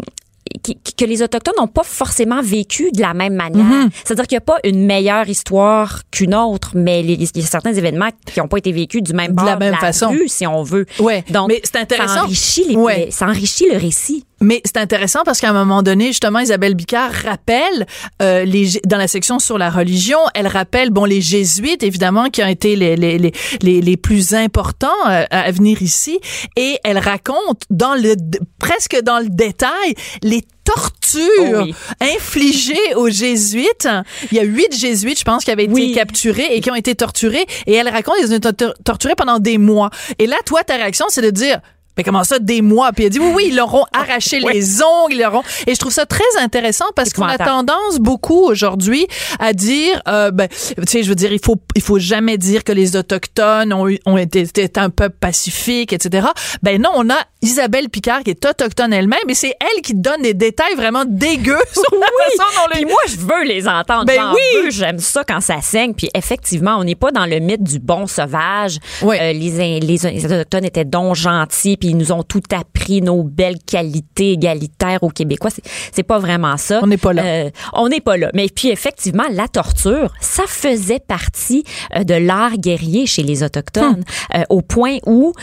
[0.98, 3.90] que les autochtones n'ont pas forcément vécu de la même manière.
[4.04, 7.74] C'est-à-dire qu'il n'y a pas une meilleure histoire qu'une autre, mais il y a certains
[7.74, 10.10] événements qui n'ont pas été vécus du même De bord la même façon.
[10.12, 10.86] rue, si on veut.
[11.00, 12.14] Ouais, Donc, mais c'est intéressant.
[12.14, 13.06] Ça enrichit, les, Ouais.
[13.06, 14.24] les- ça enrichit le récit.
[14.42, 17.88] Mais c'est intéressant parce qu'à un moment donné, justement, Isabelle Bicard rappelle
[18.22, 22.44] euh, les dans la section sur la religion, elle rappelle bon les jésuites évidemment qui
[22.44, 23.32] ont été les les les
[23.82, 26.20] les, plus importants euh, à venir ici
[26.58, 28.16] et elle raconte dans le
[28.60, 30.96] presque dans le détail les tortures
[31.40, 31.76] Oh oui.
[32.02, 33.88] infligées aux jésuites.
[34.32, 36.96] Il y a huit jésuites, je pense, qui avaient été capturés et qui ont été
[36.96, 37.46] torturés.
[37.68, 39.92] Et elle raconte qu'ils ont été tor- torturés pendant des mois.
[40.20, 41.60] Et là, toi, ta réaction, c'est de dire
[41.98, 42.92] mais comment ça, des mois?
[42.92, 45.44] Puis elle dit, oui, oui, ils leur ont arraché les ongles, ils leur ont...
[45.68, 49.08] Et je trouve ça très intéressant parce qu'on a tendance beaucoup aujourd'hui
[49.40, 52.64] à dire, euh, ben, tu sais, je veux dire, il faut, il faut jamais dire
[52.64, 56.28] que les Autochtones ont, eu- ont été, étaient un peuple pacifique, etc.
[56.64, 60.22] Ben non, on a Isabelle Picard, qui est autochtone elle-même, et c'est elle qui donne
[60.22, 62.82] des détails vraiment dégueux sur la façon dont les...
[62.82, 64.06] Puis moi, je veux les entendre.
[64.06, 64.72] Ben oui!
[64.72, 65.94] j'aime ça quand ça saigne.
[65.94, 68.80] Puis effectivement, on n'est pas dans le mythe du bon sauvage.
[69.02, 69.20] Ouais.
[69.22, 73.24] Euh, les, les, les Autochtones étaient donc gentils, puis ils nous ont tout appris, nos
[73.24, 75.52] belles qualités égalitaires aux Québécois.
[75.94, 76.80] C'est, pas vraiment ça.
[76.84, 77.24] On n'est pas là.
[77.26, 78.30] Euh, on n'est pas là.
[78.34, 81.64] Mais puis effectivement, la torture, ça faisait partie
[81.96, 84.44] euh, de l'art guerrier chez les Autochtones, Hmm.
[84.50, 85.34] au point où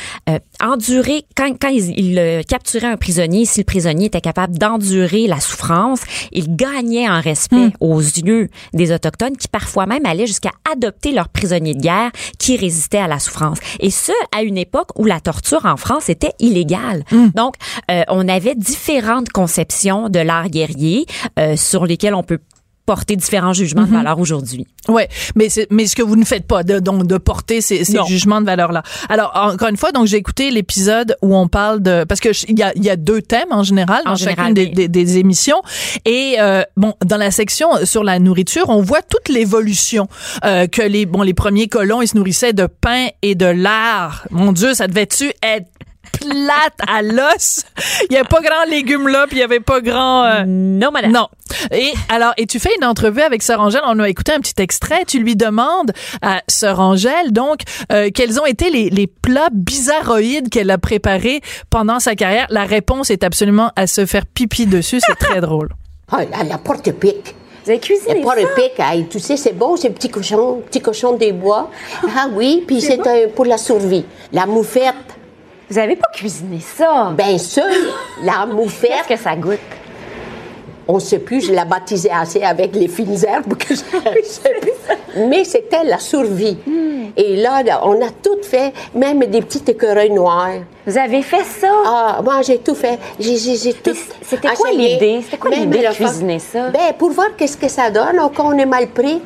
[0.63, 5.27] endurer, quand, quand ils, ils, euh, capturaient un prisonnier, si le prisonnier était capable d'endurer
[5.27, 6.01] la souffrance,
[6.33, 7.71] il gagnait en respect Hmm.
[7.81, 12.57] aux yeux des Autochtones qui parfois même allaient jusqu'à adopter leurs prisonniers de guerre qui
[12.57, 13.59] résistaient à la souffrance.
[13.81, 17.05] Et ce, à une époque où la torture en France était illégale.
[17.11, 17.29] Hmm.
[17.35, 17.55] Donc,
[17.91, 21.07] euh, on avait différentes conceptions de l'art guerrier
[21.39, 22.39] euh, sur lesquelles on peut
[22.93, 24.67] porter différents jugements de valeur aujourd'hui.
[24.87, 27.85] Ouais, mais c'est mais ce que vous ne faites pas de donc de porter ces,
[27.85, 28.83] ces jugements de valeur là.
[29.09, 32.59] Alors encore une fois donc j'ai écouté l'épisode où on parle de parce que il
[32.59, 34.73] y a il y a deux thèmes en général dans chacune des, oui.
[34.75, 35.63] des, des émissions
[36.05, 40.07] et euh, bon dans la section sur la nourriture on voit toute l'évolution
[40.45, 44.27] euh, que les bon les premiers colons ils se nourrissaient de pain et de lard.
[44.31, 45.69] Mon Dieu ça devait tu être
[46.21, 47.65] plate à l'os.
[48.09, 50.91] Il y avait pas grand légumes là puis il y avait pas grand euh, Non,
[50.91, 51.13] madame.
[51.13, 51.29] non.
[51.71, 53.83] Et alors, et tu fais une entrevue avec Sœur Angèle.
[53.87, 55.05] On a écouté un petit extrait.
[55.07, 55.93] Tu lui demandes
[56.23, 57.61] à Sœur Angèle, donc,
[57.93, 61.41] euh, quels ont été les, les plats bizarroïdes qu'elle a préparés
[61.71, 62.47] pendant sa carrière.
[62.51, 65.01] La réponse est absolument à se faire pipi dessus.
[65.05, 65.69] C'est très drôle.
[66.11, 67.35] Ah, la, la porte-pique.
[67.65, 71.17] Vous avez cuisiné La porte-pique, hey, tu sais, c'est bon, ces petits cochons, petits cochons
[71.17, 71.71] des bois.
[72.17, 72.99] Ah oui, puis c'est
[73.37, 74.05] pour la survie.
[74.33, 74.95] La moufette,
[75.71, 77.13] Vous avez pas cuisiné ça?
[77.17, 77.63] bien sûr,
[78.23, 79.59] la moufette, Qu'est-ce que ça goûte?
[80.89, 83.75] on ne sait plus, je l'ai baptisée assez avec les fines herbes que je
[84.25, 85.27] sais plus.
[85.29, 86.59] Mais c'était la survie.
[87.17, 90.57] Et là, on a tout fait, même des petits écureuils noirs.
[90.87, 91.69] Vous avez fait ça?
[91.87, 92.99] Ah, moi, j'ai tout fait.
[93.21, 93.97] J'ai, j'ai, j'ai tout.
[94.23, 95.21] c'était quoi l'idée?
[95.23, 96.69] C'était quoi l'idée de cuisiner ça?
[96.71, 99.21] Ben, pour voir qu'est-ce que ça donne, quand on est mal pris.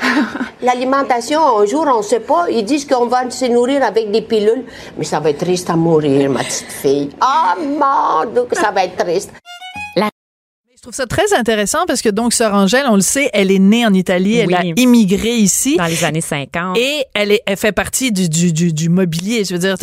[0.62, 2.46] L'alimentation, un jour, on ne sait pas.
[2.50, 4.64] Ils disent qu'on va se nourrir avec des pilules.
[4.96, 7.10] Mais ça va être triste à mourir, ma petite fille.
[7.20, 9.32] Ah, mon Dieu, ça va être triste.
[10.80, 13.58] Je trouve ça très intéressant parce que donc Sœur Angèle, on le sait, elle est
[13.58, 15.76] née en Italie, elle a immigré ici.
[15.76, 16.78] Dans les années 50.
[16.78, 19.74] Et elle, est, elle fait partie du, du, du, du mobilier, je veux dire.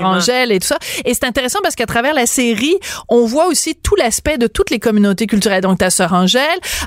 [0.00, 0.78] Angèle et tout ça.
[1.04, 2.76] Et c'est intéressant parce qu'à travers la série,
[3.08, 5.62] on voit aussi tout l'aspect de toutes les communautés culturelles.
[5.62, 6.44] Donc, ta Sœur Angèle,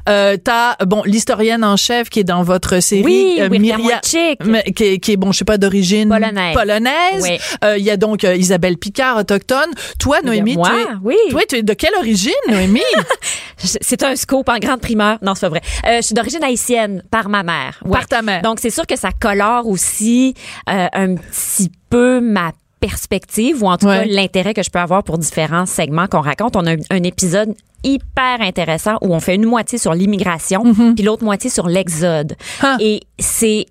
[0.07, 4.15] euh, t'as, bon, l'historienne en chef qui est dans votre série, Oui, euh, Myria- qui,
[4.15, 6.53] est- qui est, bon, je sais pas, d'origine Polonaise.
[6.55, 7.22] polonaise.
[7.22, 7.38] Oui.
[7.65, 9.72] Euh, Il y a donc euh, Isabelle Picard, autochtone.
[9.99, 11.15] Toi, Noémie, moi, tu es, oui.
[11.32, 12.80] toi, tu es de quelle origine, Noémie?
[13.58, 15.18] C'est un scoop en grande primeur.
[15.22, 15.62] Non, c'est pas vrai.
[15.86, 17.80] Euh, je suis d'origine haïtienne par ma mère.
[17.84, 17.91] Ouais.
[17.91, 18.41] Par ta mère.
[18.41, 20.34] Donc, c'est sûr que ça colore aussi
[20.70, 24.01] euh, un petit peu ma perspective ou en tout Ouais.
[24.01, 26.55] cas l'intérêt que je peux avoir pour différents segments qu'on raconte.
[26.55, 30.64] On a un, un épisode hyper intéressant où on fait une moitié sur l'immigration
[30.95, 32.36] puis l'autre moitié sur l'exode.
[32.62, 32.78] Ah.
[32.80, 33.66] Et c'est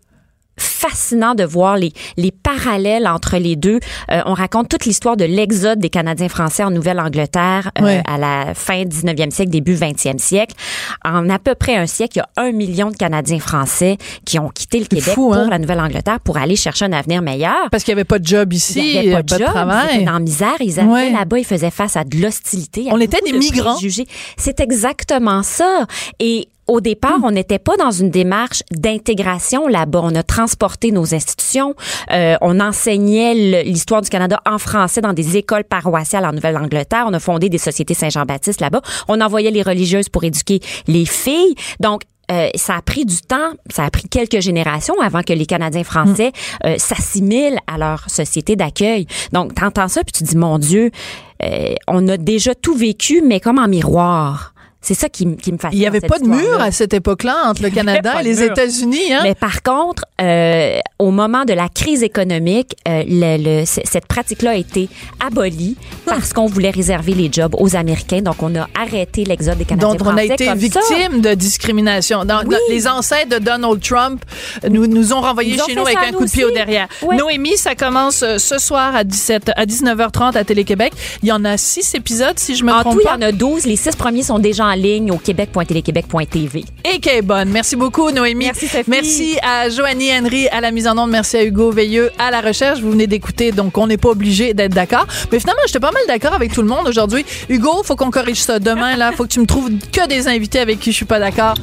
[0.76, 3.80] fascinant de voir les, les parallèles entre les deux.
[4.10, 8.54] Euh, on raconte toute l'histoire de l'exode des Canadiens français en Nouvelle-Angleterre euh, à la
[8.54, 10.54] fin 19e siècle, début 20e siècle.
[11.04, 14.38] En à peu près un siècle, il y a un million de Canadiens français qui
[14.38, 15.48] ont quitté le Québec fou, pour hein?
[15.48, 17.70] la Nouvelle-Angleterre pour aller chercher un avenir meilleur.
[17.70, 19.44] Parce qu'il y avait pas de job ici, Il n'y avait pas de, job, ils
[19.46, 19.96] travail.
[19.96, 21.10] étaient dans la misère, ils Ouais.
[21.10, 22.88] là-bas, ils faisaient face à de l'hostilité.
[22.90, 23.76] On était des de migrants.
[24.36, 25.86] C'est exactement ça.
[26.20, 30.00] Et au départ, on n'était pas dans une démarche d'intégration là-bas.
[30.02, 31.74] On a transporté nos institutions,
[32.12, 37.04] euh, on enseignait l'histoire du Canada en français dans des écoles paroissiales en Nouvelle-Angleterre.
[37.06, 38.82] On a fondé des sociétés Saint-Jean-Baptiste là-bas.
[39.08, 41.54] On envoyait les religieuses pour éduquer les filles.
[41.80, 45.46] Donc, euh, ça a pris du temps, ça a pris quelques générations avant que les
[45.46, 46.32] Canadiens français
[46.64, 49.06] euh, s'assimilent à leur société d'accueil.
[49.32, 50.90] Donc, t'entends ça puis tu dis, mon Dieu,
[51.44, 54.54] euh, on a déjà tout vécu, mais comme en miroir.
[54.86, 55.70] C'est ça qui, me fascine.
[55.72, 58.42] Il n'y avait pas de mur à cette époque-là entre le Canada pas et les.
[58.44, 59.12] États-Unis.
[59.12, 59.20] Hein?
[59.24, 64.06] Mais par contre, euh, au moment de la crise économique, euh, le, le- c- cette
[64.06, 64.88] pratique-là a été
[65.26, 68.20] abolie parce qu'on voulait réserver les jobs aux Américains.
[68.22, 72.24] Donc, on a arrêté l'exode des Canadiens dont on a été victime de discrimination.
[72.24, 72.50] Dans, Oui.
[72.54, 74.24] dans- les ancêtres de Donald Trump
[74.70, 76.86] nous, nous ont renvoyés chez nous avec un coup de pied au derrière.
[77.12, 80.92] Noémie, ça commence euh, ce soir à 17 à 19h30 à Télé-Québec.
[81.24, 83.16] Il y en a six épisodes, si je me En trompe tout, il y pas.
[83.16, 83.66] en a 12.
[83.66, 86.64] Les six premiers sont déjà en ligne au québec.téléquébec.tv.
[86.84, 87.48] Et qui est bonne.
[87.48, 88.44] Merci beaucoup, Noémie.
[88.46, 88.90] Merci, Sophie.
[88.90, 91.10] Merci à Joanie Henry à la mise en onde.
[91.10, 92.80] Merci à Hugo Veilleux à la recherche.
[92.80, 95.06] Vous venez d'écouter, donc on n'est pas obligé d'être d'accord.
[95.32, 97.24] Mais finalement, j'étais pas mal d'accord avec tout le monde aujourd'hui.
[97.48, 98.96] Hugo, faut qu'on corrige ça demain.
[98.96, 101.54] Là, faut que tu me trouves que des invités avec qui je suis pas d'accord.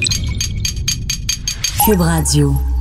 [1.84, 2.73] Cube Radio.